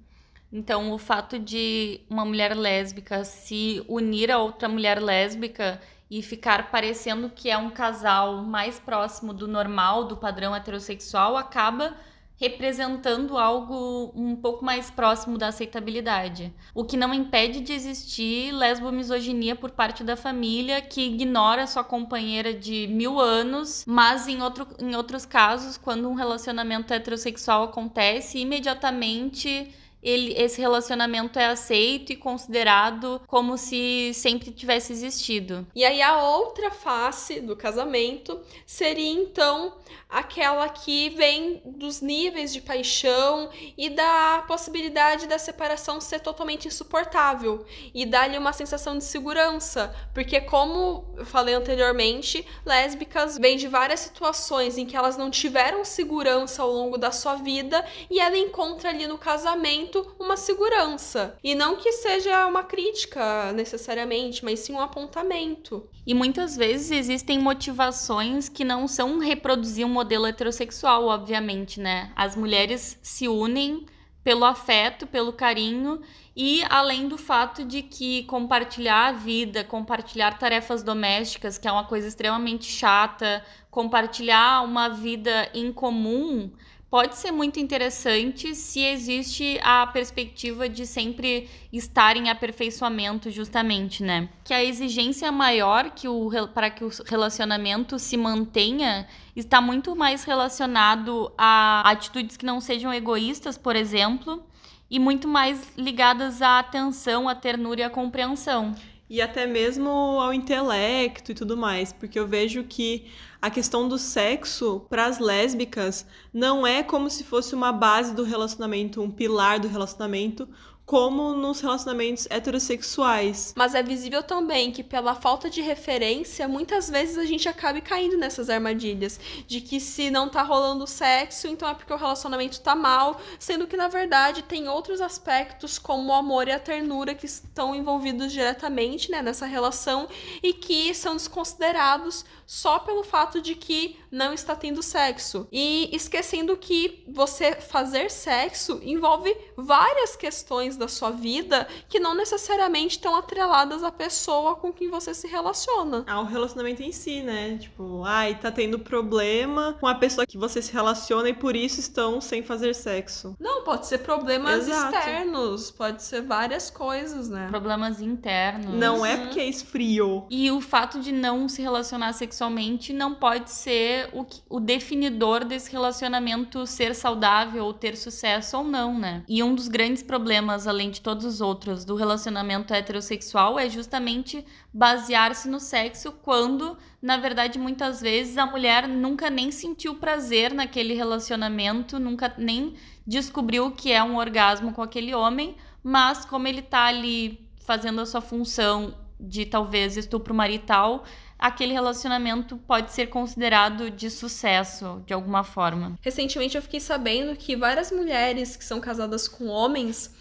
Então, 0.51 0.91
o 0.91 0.97
fato 0.97 1.37
de 1.37 2.01
uma 2.09 2.25
mulher 2.25 2.57
lésbica 2.57 3.23
se 3.23 3.85
unir 3.87 4.31
a 4.31 4.39
outra 4.39 4.67
mulher 4.67 4.99
lésbica 4.99 5.79
e 6.09 6.23
ficar 6.23 6.71
parecendo 6.71 7.29
que 7.29 7.47
é 7.47 7.57
um 7.59 7.69
casal 7.69 8.37
mais 8.37 8.79
próximo 8.79 9.31
do 9.31 9.47
normal, 9.47 10.05
do 10.05 10.17
padrão 10.17 10.55
heterossexual, 10.55 11.37
acaba 11.37 11.95
representando 12.39 13.37
algo 13.37 14.11
um 14.15 14.35
pouco 14.35 14.63
mais 14.63 14.89
próximo 14.89 15.37
da 15.37 15.47
aceitabilidade. 15.47 16.53
O 16.73 16.85
que 16.85 16.95
não 16.95 17.13
impede 17.13 17.59
de 17.59 17.73
existir 17.73 18.53
lesbomisoginia 18.53 19.55
por 19.55 19.71
parte 19.71 20.03
da 20.03 20.15
família 20.15 20.81
que 20.81 21.01
ignora 21.01 21.67
sua 21.67 21.83
companheira 21.83 22.53
de 22.53 22.87
mil 22.87 23.19
anos, 23.19 23.83
mas 23.85 24.27
em, 24.27 24.41
outro, 24.41 24.65
em 24.79 24.95
outros 24.95 25.25
casos, 25.25 25.77
quando 25.77 26.09
um 26.09 26.13
relacionamento 26.13 26.93
heterossexual 26.93 27.63
acontece, 27.63 28.39
imediatamente 28.39 29.73
ele, 30.01 30.33
esse 30.33 30.61
relacionamento 30.61 31.37
é 31.37 31.47
aceito 31.47 32.13
e 32.13 32.15
considerado 32.15 33.21
como 33.27 33.57
se 33.57 34.11
sempre 34.13 34.51
tivesse 34.51 34.93
existido. 34.93 35.67
E 35.75 35.83
aí 35.83 36.01
a 36.01 36.23
outra 36.23 36.71
face 36.71 37.41
do 37.41 37.55
casamento 37.55 38.39
seria 38.65 39.11
então 39.11 39.73
aquela 40.09 40.67
que 40.67 41.09
vem 41.09 41.61
dos 41.63 42.01
níveis 42.01 42.51
de 42.51 42.59
paixão 42.59 43.49
e 43.77 43.89
da 43.89 44.43
possibilidade 44.47 45.27
da 45.27 45.37
separação 45.37 46.01
ser 46.01 46.19
totalmente 46.19 46.67
insuportável 46.67 47.63
e 47.93 48.05
dar-lhe 48.07 48.37
uma 48.37 48.51
sensação 48.51 48.97
de 48.97 49.03
segurança, 49.03 49.95
porque 50.13 50.41
como 50.41 51.13
eu 51.15 51.25
falei 51.25 51.53
anteriormente, 51.53 52.45
lésbicas 52.65 53.37
vêm 53.37 53.55
de 53.55 53.67
várias 53.67 53.99
situações 53.99 54.77
em 54.77 54.85
que 54.85 54.97
elas 54.97 55.15
não 55.15 55.29
tiveram 55.29 55.85
segurança 55.85 56.63
ao 56.63 56.71
longo 56.71 56.97
da 56.97 57.11
sua 57.11 57.35
vida 57.35 57.85
e 58.09 58.19
ela 58.19 58.37
encontra 58.37 58.89
ali 58.89 59.05
no 59.05 59.17
casamento 59.17 60.15
uma 60.19 60.35
segurança. 60.35 61.37
E 61.43 61.53
não 61.53 61.75
que 61.75 61.91
seja 61.91 62.47
uma 62.47 62.63
crítica 62.63 63.51
necessariamente, 63.53 64.43
mas 64.43 64.59
sim 64.59 64.73
um 64.73 64.81
apontamento. 64.81 65.87
E 66.05 66.13
muitas 66.13 66.55
vezes 66.55 66.91
existem 66.91 67.39
motivações 67.39 68.49
que 68.49 68.63
não 68.63 68.87
são 68.87 69.19
reproduzir 69.19 69.85
um 69.85 69.89
modelo 69.89 70.25
heterossexual, 70.25 71.05
obviamente, 71.05 71.79
né? 71.79 72.11
As 72.15 72.35
mulheres 72.35 72.97
se 73.01 73.27
unem 73.27 73.85
pelo 74.23 74.45
afeto, 74.45 75.07
pelo 75.07 75.33
carinho 75.33 76.01
e 76.35 76.61
além 76.69 77.07
do 77.07 77.17
fato 77.17 77.63
de 77.65 77.81
que 77.81 78.23
compartilhar 78.23 79.07
a 79.07 79.11
vida, 79.11 79.63
compartilhar 79.63 80.37
tarefas 80.37 80.83
domésticas, 80.83 81.57
que 81.57 81.67
é 81.67 81.71
uma 81.71 81.85
coisa 81.85 82.07
extremamente 82.07 82.65
chata, 82.65 83.43
compartilhar 83.71 84.63
uma 84.63 84.89
vida 84.89 85.49
em 85.53 85.71
comum 85.71 86.51
pode 86.89 87.17
ser 87.17 87.31
muito 87.31 87.59
interessante 87.59 88.55
se 88.55 88.79
existe 88.83 89.59
a 89.63 89.85
perspectiva 89.87 90.67
de 90.67 90.85
sempre 90.85 91.47
estar 91.71 92.17
em 92.17 92.29
aperfeiçoamento, 92.29 93.29
justamente, 93.29 94.03
né? 94.03 94.27
Que 94.43 94.53
a 94.53 94.63
exigência 94.63 95.31
maior 95.31 95.91
que 95.91 96.07
o, 96.07 96.29
para 96.53 96.69
que 96.69 96.83
o 96.83 96.89
relacionamento 97.05 97.99
se 97.99 98.17
mantenha 98.17 99.07
está 99.35 99.61
muito 99.61 99.95
mais 99.95 100.23
relacionado 100.23 101.31
a 101.37 101.87
atitudes 101.89 102.35
que 102.35 102.45
não 102.45 102.59
sejam 102.59 102.93
egoístas, 102.93 103.57
por 103.57 103.75
exemplo, 103.75 104.43
e 104.89 104.97
muito 104.97 105.27
mais 105.27 105.71
ligadas 105.77 106.41
à 106.41 106.59
atenção, 106.59 107.29
à 107.29 107.35
ternura 107.35 107.81
e 107.81 107.83
à 107.83 107.89
compreensão 107.89 108.73
e 109.09 109.21
até 109.21 109.47
mesmo 109.47 109.89
ao 109.89 110.33
intelecto 110.33 111.31
e 111.31 111.35
tudo 111.35 111.57
mais, 111.57 111.91
porque 111.91 112.19
eu 112.19 112.27
vejo 112.27 112.63
que 112.63 113.07
a 113.41 113.49
questão 113.49 113.87
do 113.87 113.97
sexo 113.97 114.85
para 114.89 115.05
as 115.05 115.17
lésbicas 115.17 116.05
não 116.31 116.67
é 116.67 116.83
como 116.83 117.09
se 117.09 117.23
fosse 117.23 117.55
uma 117.55 117.71
base 117.71 118.13
do 118.13 118.23
relacionamento, 118.23 119.01
um 119.01 119.09
pilar 119.09 119.59
do 119.59 119.67
relacionamento, 119.67 120.47
como 120.89 121.35
nos 121.35 121.61
relacionamentos 121.61 122.25
heterossexuais. 122.31 123.53
Mas 123.55 123.75
é 123.75 123.83
visível 123.83 124.23
também 124.23 124.71
que, 124.71 124.83
pela 124.83 125.13
falta 125.13 125.47
de 125.47 125.61
referência, 125.61 126.47
muitas 126.47 126.89
vezes 126.89 127.15
a 127.15 127.25
gente 127.25 127.47
acaba 127.47 127.79
caindo 127.79 128.17
nessas 128.17 128.49
armadilhas. 128.49 129.19
De 129.45 129.61
que 129.61 129.79
se 129.79 130.09
não 130.09 130.27
tá 130.27 130.41
rolando 130.41 130.87
sexo, 130.87 131.47
então 131.47 131.69
é 131.69 131.75
porque 131.75 131.93
o 131.93 131.95
relacionamento 131.95 132.59
tá 132.61 132.73
mal, 132.73 133.21
sendo 133.37 133.67
que, 133.67 133.77
na 133.77 133.87
verdade, 133.87 134.41
tem 134.41 134.67
outros 134.67 134.99
aspectos, 134.99 135.77
como 135.77 136.09
o 136.09 136.13
amor 136.13 136.47
e 136.47 136.53
a 136.53 136.59
ternura, 136.59 137.13
que 137.13 137.27
estão 137.27 137.75
envolvidos 137.75 138.31
diretamente 138.31 139.11
né, 139.11 139.21
nessa 139.21 139.45
relação 139.45 140.07
e 140.41 140.53
que 140.53 140.95
são 140.95 141.15
desconsiderados 141.15 142.25
só 142.47 142.79
pelo 142.79 143.03
fato 143.03 143.39
de 143.39 143.53
que 143.53 143.95
não 144.11 144.33
está 144.33 144.55
tendo 144.55 144.81
sexo. 144.81 145.47
E 145.51 145.89
esquecendo 145.95 146.55
que 146.57 147.03
você 147.07 147.53
fazer 147.55 148.09
sexo 148.09 148.79
envolve 148.83 149.35
várias 149.55 150.15
questões 150.15 150.77
da 150.77 150.87
sua 150.87 151.11
vida 151.11 151.67
que 151.87 151.99
não 151.99 152.15
necessariamente 152.15 152.97
estão 152.97 153.15
atreladas 153.15 153.83
à 153.83 153.91
pessoa 153.91 154.55
com 154.55 154.71
quem 154.71 154.89
você 154.89 155.13
se 155.13 155.27
relaciona. 155.27 156.03
Ao 156.07 156.25
relacionamento 156.25 156.81
em 156.81 156.91
si, 156.91 157.21
né? 157.21 157.57
Tipo, 157.57 158.03
ai, 158.03 158.35
tá 158.39 158.51
tendo 158.51 158.79
problema 158.79 159.77
com 159.79 159.87
a 159.87 159.95
pessoa 159.95 160.25
que 160.25 160.37
você 160.37 160.61
se 160.61 160.71
relaciona 160.71 161.29
e 161.29 161.33
por 161.33 161.55
isso 161.55 161.79
estão 161.79 162.21
sem 162.21 162.43
fazer 162.43 162.73
sexo. 162.73 163.35
Não, 163.39 163.63
pode 163.63 163.87
ser 163.87 163.99
problemas 163.99 164.67
Exato. 164.67 164.95
externos, 164.95 165.71
pode 165.71 166.03
ser 166.03 166.21
várias 166.21 166.69
coisas, 166.69 167.29
né? 167.29 167.47
Problemas 167.49 168.01
internos. 168.01 168.73
Não 168.73 169.05
é 169.05 169.17
porque 169.17 169.41
esfriou. 169.41 170.27
E 170.29 170.51
o 170.51 170.61
fato 170.61 170.99
de 170.99 171.11
não 171.11 171.47
se 171.47 171.61
relacionar 171.61 172.13
sexualmente 172.13 172.93
não 172.93 173.15
pode 173.15 173.51
ser 173.51 173.98
o, 174.13 174.25
o 174.49 174.59
definidor 174.59 175.43
desse 175.43 175.71
relacionamento 175.71 176.65
ser 176.65 176.93
saudável 176.93 177.65
ou 177.65 177.73
ter 177.73 177.97
sucesso 177.97 178.57
ou 178.57 178.63
não, 178.63 178.97
né? 178.97 179.23
E 179.27 179.41
um 179.43 179.55
dos 179.55 179.67
grandes 179.67 180.03
problemas 180.03 180.67
além 180.67 180.89
de 180.89 181.01
todos 181.01 181.25
os 181.25 181.41
outros, 181.41 181.83
do 181.83 181.95
relacionamento 181.95 182.73
heterossexual 182.73 183.59
é 183.59 183.69
justamente 183.69 184.45
basear-se 184.73 185.49
no 185.49 185.59
sexo 185.59 186.11
quando, 186.11 186.77
na 187.01 187.17
verdade, 187.17 187.57
muitas 187.57 188.01
vezes 188.01 188.37
a 188.37 188.45
mulher 188.45 188.87
nunca 188.87 189.29
nem 189.29 189.51
sentiu 189.51 189.95
prazer 189.95 190.53
naquele 190.53 190.93
relacionamento, 190.93 191.99
nunca 191.99 192.33
nem 192.37 192.75
descobriu 193.05 193.65
o 193.65 193.71
que 193.71 193.91
é 193.91 194.03
um 194.03 194.17
orgasmo 194.17 194.73
com 194.73 194.81
aquele 194.81 195.15
homem, 195.15 195.55
mas 195.83 196.25
como 196.25 196.47
ele 196.47 196.61
tá 196.61 196.85
ali 196.85 197.47
fazendo 197.65 198.01
a 198.01 198.05
sua 198.05 198.21
função 198.21 198.93
de 199.19 199.45
talvez 199.45 199.97
estupro 199.97 200.33
marital, 200.33 201.03
aquele 201.39 201.71
relacionamento 201.71 202.57
pode 202.57 202.91
ser 202.91 203.07
considerado 203.07 203.89
de 203.89 204.09
sucesso 204.09 205.01
de 205.05 205.13
alguma 205.13 205.43
forma. 205.43 205.97
Recentemente 206.01 206.57
eu 206.57 206.61
fiquei 206.61 206.81
sabendo 206.81 207.35
que 207.35 207.55
várias 207.55 207.91
mulheres 207.91 208.57
que 208.57 208.65
são 208.65 208.81
casadas 208.81 209.27
com 209.27 209.47
homens 209.47 210.13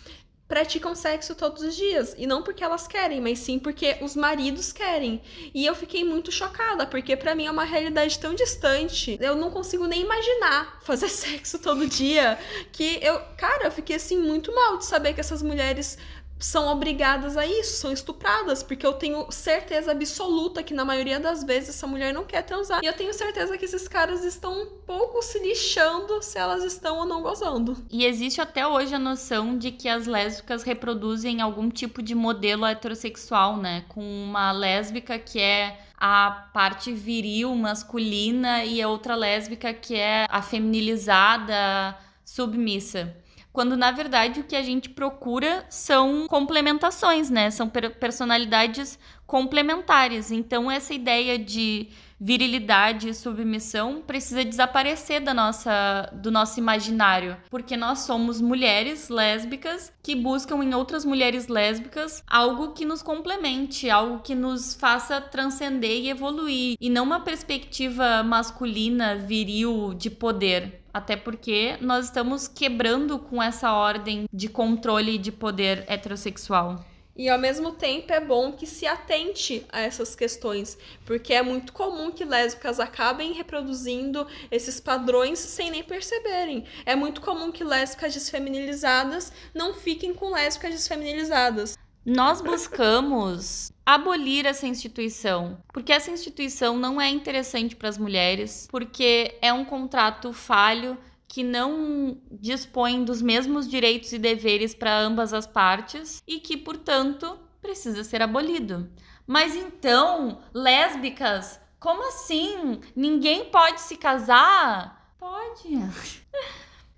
praticam 0.49 0.95
sexo 0.95 1.35
todos 1.35 1.63
os 1.63 1.77
dias. 1.77 2.15
E 2.17 2.27
não 2.27 2.43
porque 2.43 2.65
elas 2.65 2.89
querem, 2.89 3.21
mas 3.21 3.39
sim 3.39 3.59
porque 3.59 3.99
os 4.01 4.17
maridos 4.17 4.73
querem. 4.73 5.21
E 5.55 5.67
eu 5.67 5.75
fiquei 5.75 6.03
muito 6.03 6.33
chocada, 6.33 6.87
porque 6.87 7.15
para 7.15 7.35
mim 7.35 7.47
é 7.47 7.51
uma 7.51 7.65
realidade 7.65 8.19
tão 8.19 8.35
distante. 8.35 9.19
Eu 9.21 9.37
não 9.37 9.51
consigo 9.51 9.87
nem 9.87 10.01
imaginar 10.01 10.79
fazer 10.83 11.11
sexo 11.11 11.59
todo 11.59 11.87
dia. 11.87 12.39
Que 12.73 12.99
eu, 13.03 13.21
cara, 13.37 13.67
eu 13.67 13.71
fiquei 13.71 13.97
assim 13.97 14.19
muito 14.19 14.53
mal 14.55 14.79
de 14.79 14.87
saber 14.87 15.13
que 15.13 15.21
essas 15.21 15.43
mulheres 15.43 15.99
são 16.39 16.69
obrigadas 16.69 17.37
a 17.37 17.47
isso, 17.47 17.77
são 17.79 17.93
estupradas, 17.93 18.63
porque 18.63 18.87
eu 18.87 18.93
tenho 18.93 19.31
certeza 19.31 19.93
absoluta 19.93 20.63
que 20.63 20.73
na 20.73 20.85
maioria 20.85 21.19
das 21.19 21.43
vezes 21.43 21.71
essa 21.71 21.87
mulher 21.87 22.15
não 22.15 22.25
quer 22.25 22.43
transar. 22.43 22.81
E 22.83 22.87
eu 22.87 22.93
tenho 22.93 23.13
certeza 23.13 23.59
que 23.59 23.65
esses 23.65 23.89
caras 23.89 24.25
estão 24.25 24.63
um 24.63 24.67
pouco 24.87 25.21
se 25.23 25.39
lixando 25.41 26.23
se 26.23 26.39
elas 26.39 26.63
estão 26.63 26.99
ou 26.99 27.07
não 27.07 27.23
gozando. 27.23 27.77
E 27.91 28.05
existe 28.05 28.41
até 28.41 28.67
hoje 28.67 28.95
a 28.95 28.99
noção 28.99 29.59
de 29.59 29.73
que 29.73 29.89
as 29.89 30.07
lésbicas 30.07 30.63
reproduzem 30.63 31.41
algum 31.41 31.69
tipo 31.69 32.03
de 32.03 32.15
modelo 32.15 32.65
heterossexual, 32.65 33.57
né? 33.57 33.85
Com 33.89 34.01
uma 34.01 34.53
lésbica 34.53 35.19
que 35.19 35.41
é 35.41 35.79
a 35.97 36.49
parte 36.53 36.93
viril 36.93 37.55
masculina 37.57 38.65
e 38.65 38.81
a 38.81 38.89
outra 38.89 39.17
lésbica 39.17 39.75
que 39.75 39.97
é 39.97 40.27
a 40.31 40.41
feminilizada 40.41 41.97
submissa 42.25 43.13
quando 43.59 43.77
na 43.77 43.91
verdade 43.91 44.39
o 44.39 44.45
que 44.45 44.55
a 44.55 44.63
gente 44.63 44.89
procura 44.89 45.67
são 45.69 46.29
complementações, 46.29 47.29
né? 47.29 47.51
São 47.51 47.69
per 47.69 47.99
personalidades 47.99 48.97
complementares. 49.27 50.31
Então 50.31 50.71
essa 50.71 50.95
ideia 50.95 51.37
de 51.37 51.89
virilidade 52.21 53.09
e 53.09 53.15
submissão 53.15 54.03
precisa 54.05 54.45
desaparecer 54.45 55.21
da 55.21 55.33
nossa, 55.33 56.09
do 56.13 56.31
nosso 56.31 56.59
imaginário, 56.59 57.37
porque 57.49 57.77
nós 57.77 58.01
somos 58.01 58.41
mulheres 58.41 59.09
lésbicas 59.09 59.93
que 60.03 60.15
buscam 60.17 60.63
em 60.63 60.75
outras 60.75 61.05
mulheres 61.05 61.49
lésbicas 61.49 62.23
algo 62.27 62.73
que 62.73 62.85
nos 62.85 63.03
complemente, 63.03 63.91
algo 63.91 64.21
que 64.21 64.35
nos 64.35 64.75
faça 64.75 65.21
transcender 65.21 65.99
e 65.99 66.11
evoluir, 66.11 66.77
e 66.81 66.91
não 66.91 67.05
uma 67.05 67.21
perspectiva 67.21 68.23
masculina, 68.23 69.17
viril, 69.17 69.95
de 69.95 70.11
poder. 70.11 70.78
Até 70.93 71.17
porque 71.17 71.77
nós 71.81 72.07
estamos 72.07 72.49
quebrando 72.49 73.19
com 73.19 73.43
essa 73.43 73.73
ordem 73.73 74.27
de 74.33 74.49
controle 74.49 75.19
de 75.19 75.31
poder 75.31 75.85
heterossexual. 75.87 76.85
E 77.19 77.29
ao 77.29 77.37
mesmo 77.37 77.73
tempo 77.73 78.13
é 78.13 78.21
bom 78.21 78.53
que 78.53 78.65
se 78.65 78.87
atente 78.87 79.67
a 79.71 79.81
essas 79.81 80.15
questões, 80.15 80.79
porque 81.05 81.35
é 81.35 81.43
muito 81.43 81.73
comum 81.73 82.13
que 82.13 82.25
lésbicas 82.25 82.79
acabem 82.79 83.33
reproduzindo 83.33 84.25
esses 84.53 84.79
padrões 84.79 85.41
sem 85.41 85.69
nem 85.69 85.83
perceberem. 85.83 86.65
É 86.87 86.95
muito 86.95 87.21
comum 87.21 87.51
que 87.51 87.65
lésbicas 87.65 88.15
desfeminilizadas 88.15 89.33
não 89.53 89.75
fiquem 89.75 90.15
com 90.15 90.31
lésbicas 90.31 90.71
desfeminilizadas. 90.71 91.77
Nós 92.09 92.41
buscamos 92.41 93.71
abolir 93.85 94.47
essa 94.47 94.67
instituição, 94.67 95.63
porque 95.71 95.93
essa 95.93 96.11
instituição 96.11 96.79
não 96.79 96.99
é 96.99 97.11
interessante 97.11 97.77
para 97.77 97.91
as 97.91 97.99
mulheres, 97.99 98.67
porque 98.71 99.37
é 99.43 99.53
um 99.53 99.63
contrato 99.63 100.33
falho 100.33 100.97
que 101.29 101.45
não 101.45 102.19
dispõe 102.33 103.05
dos 103.05 103.21
mesmos 103.21 103.69
direitos 103.69 104.11
e 104.15 104.19
deveres 104.19 104.75
para 104.75 104.99
ambas 104.99 105.35
as 105.35 105.47
partes 105.47 106.23
e 106.27 106.41
que, 106.41 106.57
portanto, 106.57 107.39
precisa 107.61 108.03
ser 108.03 108.23
abolido. 108.23 108.91
Mas 109.27 109.55
então, 109.55 110.41
lésbicas, 110.55 111.61
como 111.79 112.09
assim? 112.09 112.81
Ninguém 112.97 113.51
pode 113.51 113.83
se 113.83 113.99
casar? 113.99 115.15
Pode. 115.19 115.79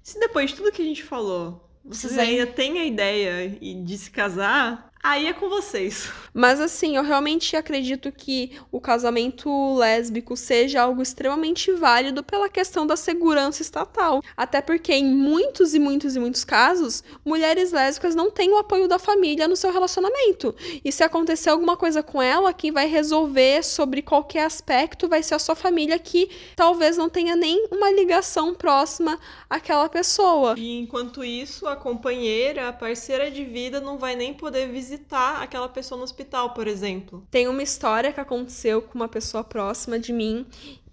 Se 0.04 0.20
depois 0.20 0.50
de 0.50 0.56
tudo 0.56 0.70
que 0.70 0.82
a 0.82 0.84
gente 0.84 1.02
falou, 1.02 1.68
vocês 1.84 2.16
ainda 2.16 2.46
têm 2.46 2.78
a 2.78 2.84
ideia 2.84 3.48
de 3.48 3.98
se 3.98 4.10
casar, 4.10 4.89
Aí 5.02 5.28
é 5.28 5.32
com 5.32 5.48
vocês. 5.48 6.10
Mas 6.32 6.60
assim, 6.60 6.96
eu 6.96 7.02
realmente 7.02 7.56
acredito 7.56 8.12
que 8.12 8.52
o 8.70 8.80
casamento 8.80 9.74
lésbico 9.76 10.36
seja 10.36 10.82
algo 10.82 11.00
extremamente 11.00 11.72
válido 11.72 12.22
pela 12.22 12.50
questão 12.50 12.86
da 12.86 12.96
segurança 12.96 13.62
estatal. 13.62 14.22
Até 14.36 14.60
porque 14.60 14.92
em 14.92 15.06
muitos 15.06 15.74
e 15.74 15.78
muitos 15.78 16.14
e 16.16 16.20
muitos 16.20 16.44
casos, 16.44 17.02
mulheres 17.24 17.72
lésbicas 17.72 18.14
não 18.14 18.30
têm 18.30 18.52
o 18.52 18.58
apoio 18.58 18.86
da 18.86 18.98
família 18.98 19.48
no 19.48 19.56
seu 19.56 19.72
relacionamento. 19.72 20.54
E 20.84 20.92
se 20.92 21.02
acontecer 21.02 21.48
alguma 21.48 21.76
coisa 21.78 22.02
com 22.02 22.20
ela, 22.20 22.52
quem 22.52 22.70
vai 22.70 22.86
resolver 22.86 23.64
sobre 23.64 24.02
qualquer 24.02 24.44
aspecto 24.44 25.08
vai 25.08 25.22
ser 25.22 25.34
a 25.34 25.38
sua 25.38 25.56
família 25.56 25.98
que 25.98 26.30
talvez 26.54 26.98
não 26.98 27.08
tenha 27.08 27.34
nem 27.34 27.68
uma 27.70 27.90
ligação 27.90 28.54
próxima 28.54 29.18
àquela 29.48 29.88
pessoa. 29.88 30.54
E 30.58 30.78
enquanto 30.78 31.24
isso, 31.24 31.66
a 31.66 31.74
companheira, 31.74 32.68
a 32.68 32.72
parceira 32.72 33.30
de 33.30 33.44
vida 33.44 33.80
não 33.80 33.98
vai 33.98 34.14
nem 34.14 34.34
poder 34.34 34.68
visitar 34.68 34.89
visitar 34.90 35.40
aquela 35.40 35.68
pessoa 35.68 35.96
no 35.98 36.04
hospital, 36.04 36.52
por 36.52 36.66
exemplo. 36.66 37.24
Tem 37.30 37.46
uma 37.46 37.62
história 37.62 38.12
que 38.12 38.20
aconteceu 38.20 38.82
com 38.82 38.96
uma 38.96 39.08
pessoa 39.08 39.44
próxima 39.44 39.98
de 39.98 40.12
mim 40.12 40.44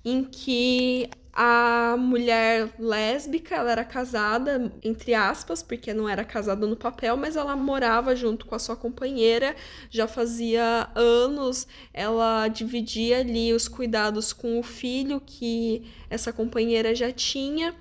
em 0.06 0.24
que 0.24 1.10
a 1.34 1.96
mulher 1.98 2.74
lésbica, 2.80 3.56
ela 3.56 3.72
era 3.72 3.84
casada, 3.84 4.72
entre 4.84 5.14
aspas, 5.14 5.62
porque 5.62 5.94
não 5.94 6.08
era 6.10 6.24
casada 6.24 6.66
no 6.66 6.76
papel, 6.76 7.18
mas 7.18 7.36
ela 7.36 7.56
morava 7.56 8.16
junto 8.16 8.46
com 8.46 8.56
a 8.56 8.60
sua 8.60 8.76
companheira, 8.76 9.56
já 9.90 10.08
fazia 10.08 10.90
anos, 10.96 11.68
ela 11.94 12.48
dividia 12.48 13.20
ali 13.20 13.54
os 13.54 13.68
cuidados 13.68 14.34
com 14.34 14.60
o 14.60 14.64
filho 14.64 15.22
que 15.24 15.84
essa 16.10 16.34
companheira 16.34 16.96
já 16.96 17.12
tinha, 17.12 17.76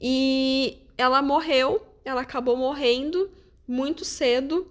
e 0.00 0.78
ela 0.98 1.22
morreu, 1.22 1.86
ela 2.04 2.22
acabou 2.22 2.56
morrendo 2.56 3.30
muito 3.68 4.04
cedo 4.04 4.66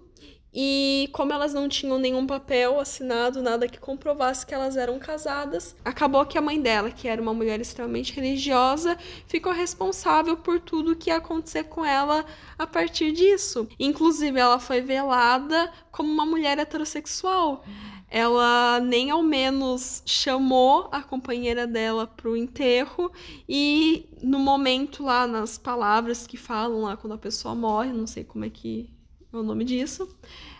e 0.58 1.10
como 1.12 1.34
elas 1.34 1.52
não 1.52 1.68
tinham 1.68 1.98
nenhum 1.98 2.26
papel 2.26 2.80
assinado, 2.80 3.42
nada 3.42 3.68
que 3.68 3.78
comprovasse 3.78 4.46
que 4.46 4.54
elas 4.54 4.74
eram 4.74 4.98
casadas, 4.98 5.76
acabou 5.84 6.24
que 6.24 6.38
a 6.38 6.40
mãe 6.40 6.58
dela, 6.58 6.90
que 6.90 7.06
era 7.06 7.20
uma 7.20 7.34
mulher 7.34 7.60
extremamente 7.60 8.14
religiosa, 8.14 8.96
ficou 9.26 9.52
responsável 9.52 10.34
por 10.34 10.58
tudo 10.58 10.96
que 10.96 11.10
ia 11.10 11.16
acontecer 11.16 11.64
com 11.64 11.84
ela 11.84 12.24
a 12.58 12.66
partir 12.66 13.12
disso. 13.12 13.68
Inclusive, 13.78 14.40
ela 14.40 14.58
foi 14.58 14.80
velada 14.80 15.70
como 15.92 16.10
uma 16.10 16.24
mulher 16.24 16.58
heterossexual. 16.58 17.62
Ela 18.08 18.80
nem 18.80 19.10
ao 19.10 19.22
menos 19.22 20.02
chamou 20.06 20.88
a 20.90 21.02
companheira 21.02 21.66
dela 21.66 22.06
para 22.06 22.30
o 22.30 22.36
enterro 22.36 23.12
e 23.46 24.08
no 24.22 24.38
momento 24.38 25.02
lá 25.02 25.26
nas 25.26 25.58
palavras 25.58 26.26
que 26.26 26.38
falam 26.38 26.80
lá 26.80 26.96
quando 26.96 27.12
a 27.12 27.18
pessoa 27.18 27.54
morre, 27.54 27.92
não 27.92 28.06
sei 28.06 28.24
como 28.24 28.46
é 28.46 28.48
que 28.48 28.95
o 29.32 29.42
nome 29.42 29.64
disso, 29.64 30.08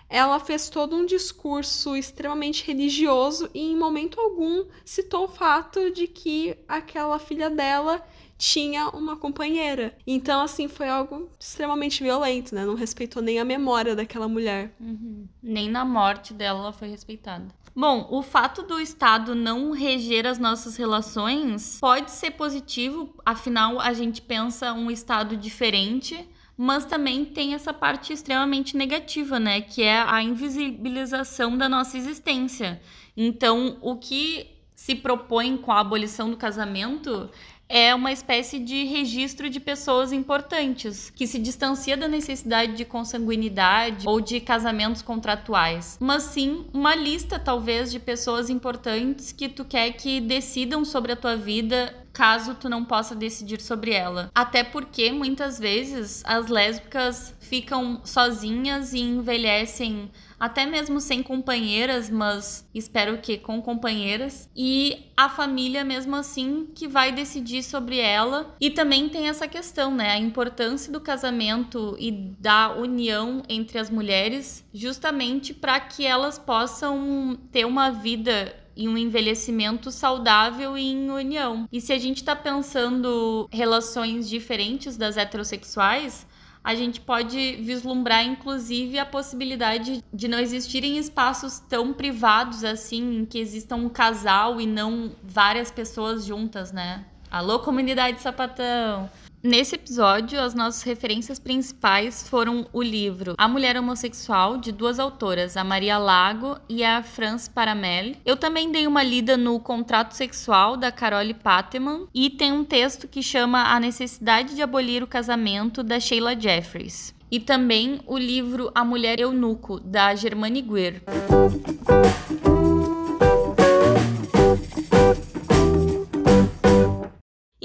ela 0.09 0.39
fez 0.39 0.69
todo 0.69 0.95
um 0.95 1.05
discurso 1.05 1.97
extremamente 1.97 2.65
religioso 2.65 3.51
e 3.53 3.61
em 3.61 3.77
momento 3.77 4.21
algum 4.21 4.65
citou 4.85 5.25
o 5.25 5.29
fato 5.29 5.91
de 5.91 6.07
que 6.07 6.57
aquela 6.69 7.19
filha 7.19 7.51
dela 7.51 8.07
tinha 8.39 8.89
uma 8.91 9.17
companheira. 9.17 9.97
Então, 10.07 10.43
assim, 10.43 10.69
foi 10.69 10.89
algo 10.89 11.29
extremamente 11.39 12.03
violento, 12.03 12.55
né? 12.55 12.65
Não 12.65 12.75
respeitou 12.75 13.23
nem 13.23 13.41
a 13.41 13.45
memória 13.45 13.97
daquela 13.97 14.29
mulher. 14.29 14.75
Uhum. 14.79 15.27
Nem 15.43 15.71
na 15.71 15.85
morte 15.85 16.35
dela 16.35 16.61
ela 16.61 16.73
foi 16.73 16.89
respeitada. 16.89 17.47
Bom, 17.75 18.07
o 18.11 18.23
fato 18.23 18.63
do 18.63 18.81
Estado 18.81 19.35
não 19.35 19.71
reger 19.71 20.27
as 20.27 20.39
nossas 20.39 20.77
relações 20.77 21.79
pode 21.79 22.11
ser 22.11 22.31
positivo, 22.33 23.15
afinal, 23.25 23.79
a 23.79 23.93
gente 23.93 24.23
pensa 24.23 24.73
um 24.73 24.91
Estado 24.91 25.37
diferente 25.37 26.27
mas 26.57 26.85
também 26.85 27.25
tem 27.25 27.55
essa 27.55 27.73
parte 27.73 28.13
extremamente 28.13 28.77
negativa, 28.77 29.39
né, 29.39 29.61
que 29.61 29.83
é 29.83 29.99
a 30.01 30.23
invisibilização 30.23 31.57
da 31.57 31.69
nossa 31.69 31.97
existência. 31.99 32.81
Então, 33.17 33.77
o 33.81 33.97
que 33.97 34.57
se 34.75 34.95
propõe 34.95 35.57
com 35.57 35.73
a 35.73 35.81
abolição 35.81 36.31
do 36.31 36.37
casamento 36.37 37.31
é 37.69 37.95
uma 37.95 38.13
espécie 38.13 38.59
de 38.59 38.85
registro 38.85 39.51
de 39.51 39.59
pessoas 39.59 40.13
importantes, 40.13 41.11
que 41.11 41.27
se 41.27 41.39
distancia 41.39 41.97
da 41.97 42.07
necessidade 42.07 42.75
de 42.75 42.85
consanguinidade 42.85 44.07
ou 44.07 44.21
de 44.21 44.39
casamentos 44.41 45.03
contratuais, 45.03 45.99
mas 46.01 46.25
sim 46.25 46.67
uma 46.73 46.95
lista 46.95 47.39
talvez 47.39 47.91
de 47.91 47.99
pessoas 47.99 48.49
importantes 48.49 49.33
que 49.33 49.49
tu 49.49 49.65
quer 49.65 49.91
que 49.93 50.21
decidam 50.21 50.85
sobre 50.85 51.13
a 51.13 51.17
tua 51.17 51.37
vida 51.37 51.93
caso 52.17 52.55
tu 52.55 52.67
não 52.67 52.83
possa 52.83 53.15
decidir 53.15 53.61
sobre 53.61 53.93
ela. 53.93 54.31
Até 54.35 54.65
porque 54.65 55.13
muitas 55.13 55.59
vezes 55.59 56.23
as 56.25 56.47
lésbicas 56.47 57.35
ficam 57.41 58.01
sozinhas 58.05 58.95
e 58.95 59.01
envelhecem 59.01 60.11
até 60.41 60.65
mesmo 60.65 60.99
sem 60.99 61.23
companheiras, 61.23 62.09
mas 62.11 62.67
espero 62.75 63.19
que 63.19 63.39
com 63.39 63.61
companheiras, 63.61 64.49
e 64.55 65.07
a 65.17 65.29
família 65.29 65.85
mesmo 65.85 66.15
assim 66.15 66.69
que 66.75 66.87
vai 66.87 67.11
decidir 67.13 67.63
sobre 67.63 67.99
ela. 67.99 68.55
E 68.61 68.71
também 68.71 69.09
tem 69.09 69.29
essa 69.29 69.49
questão, 69.49 69.95
né, 69.95 70.11
a 70.11 70.19
importância 70.19 70.93
do 70.93 71.01
casamento 71.01 71.97
e 71.99 72.11
da 72.39 72.75
união 72.75 73.43
entre 73.49 73.79
as 73.79 73.91
mulheres, 73.91 74.65
justamente 74.73 75.55
para 75.55 75.81
que 75.81 76.07
elas 76.07 76.39
possam 76.39 77.39
ter 77.51 77.65
uma 77.65 77.91
vida 77.91 78.55
e 78.77 78.89
um 78.89 78.97
envelhecimento 78.97 79.91
saudável 79.91 80.77
e 80.77 80.93
em 80.93 81.11
união. 81.11 81.67
E 81.73 81.81
se 81.81 81.93
a 81.93 81.99
gente 81.99 82.19
está 82.19 82.37
pensando 82.37 83.49
relações 83.51 84.29
diferentes 84.29 84.97
das 84.97 85.17
heterossexuais, 85.17 86.27
a 86.63 86.75
gente 86.75 87.01
pode 87.01 87.57
vislumbrar, 87.63 88.25
inclusive, 88.25 88.99
a 88.99 89.07
possibilidade 89.07 90.03
de 90.13 90.27
não 90.27 90.39
existirem 90.39 90.99
espaços 90.99 91.61
tão 91.61 91.93
privados 91.93 92.65
assim, 92.65 93.19
em 93.21 93.25
que 93.25 93.39
exista 93.39 93.77
um 93.77 93.89
casal 93.89 94.61
e 94.61 94.67
não 94.67 95.13
várias 95.23 95.71
pessoas 95.71 96.27
juntas, 96.27 96.73
né? 96.73 97.05
Alô, 97.31 97.61
comunidade 97.61 98.21
sapatão! 98.21 99.09
Nesse 99.43 99.77
episódio, 99.77 100.41
as 100.41 100.55
nossas 100.55 100.83
referências 100.83 101.39
principais 101.39 102.29
foram 102.29 102.67
o 102.73 102.83
livro 102.83 103.35
A 103.39 103.47
Mulher 103.47 103.77
Homossexual, 103.77 104.57
de 104.57 104.73
duas 104.73 104.99
autoras, 104.99 105.57
a 105.57 105.63
Maria 105.63 105.99
Lago 105.99 106.59
e 106.69 106.83
a 106.83 107.03
France 107.03 107.49
Paramel. 107.49 108.15
Eu 108.25 108.37
também 108.37 108.73
dei 108.73 108.87
uma 108.87 109.03
lida 109.03 109.37
no 109.37 109.61
Contrato 109.61 110.13
Sexual, 110.13 110.77
da 110.77 110.91
Carole 110.91 111.35
Pateman, 111.35 112.07
e 112.15 112.31
tem 112.31 112.51
um 112.51 112.65
texto 112.65 113.07
que 113.07 113.23
chama 113.23 113.73
A 113.73 113.79
Necessidade 113.79 114.55
de 114.55 114.63
Abolir 114.63 115.03
o 115.03 115.07
Casamento, 115.07 115.83
da 115.83 116.01
Sheila 116.01 116.39
Jeffries. 116.39 117.15
E 117.31 117.39
também 117.39 118.01
o 118.07 118.17
livro 118.17 118.71
A 118.75 118.85
Mulher 118.85 119.21
Eunuco, 119.21 119.79
da 119.81 120.15
Germane 120.15 120.63
Guer. 120.63 121.03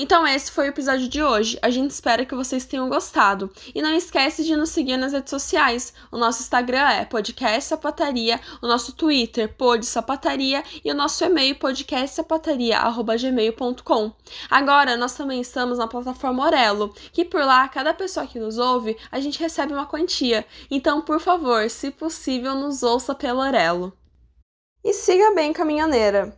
Então 0.01 0.25
esse 0.25 0.51
foi 0.51 0.65
o 0.65 0.69
episódio 0.69 1.07
de 1.07 1.21
hoje. 1.21 1.59
A 1.61 1.69
gente 1.69 1.91
espera 1.91 2.25
que 2.25 2.33
vocês 2.33 2.65
tenham 2.65 2.89
gostado. 2.89 3.51
E 3.75 3.83
não 3.83 3.93
esquece 3.93 4.43
de 4.43 4.55
nos 4.55 4.71
seguir 4.71 4.97
nas 4.97 5.13
redes 5.13 5.29
sociais. 5.29 5.93
O 6.11 6.17
nosso 6.17 6.41
Instagram 6.41 6.89
é 6.89 7.05
podcast 7.05 7.65
sapataria, 7.65 8.41
o 8.63 8.67
nosso 8.67 8.93
Twitter 8.93 9.55
pod 9.55 9.85
e 10.83 10.91
o 10.91 10.95
nosso 10.95 11.23
e-mail 11.23 11.53
podcastsapataria@gmail.com. 11.53 14.11
Agora 14.49 14.97
nós 14.97 15.13
também 15.13 15.39
estamos 15.39 15.77
na 15.77 15.85
plataforma 15.85 16.45
Orelo, 16.45 16.91
que 17.13 17.23
por 17.23 17.45
lá 17.45 17.67
cada 17.67 17.93
pessoa 17.93 18.25
que 18.25 18.39
nos 18.39 18.57
ouve, 18.57 18.97
a 19.11 19.19
gente 19.19 19.39
recebe 19.39 19.71
uma 19.71 19.85
quantia. 19.85 20.47
Então, 20.71 21.01
por 21.01 21.19
favor, 21.19 21.69
se 21.69 21.91
possível, 21.91 22.55
nos 22.55 22.81
ouça 22.81 23.13
pelo 23.13 23.39
Orelo. 23.39 23.95
E 24.83 24.93
siga 24.93 25.35
bem 25.35 25.53
caminhoneira. 25.53 26.35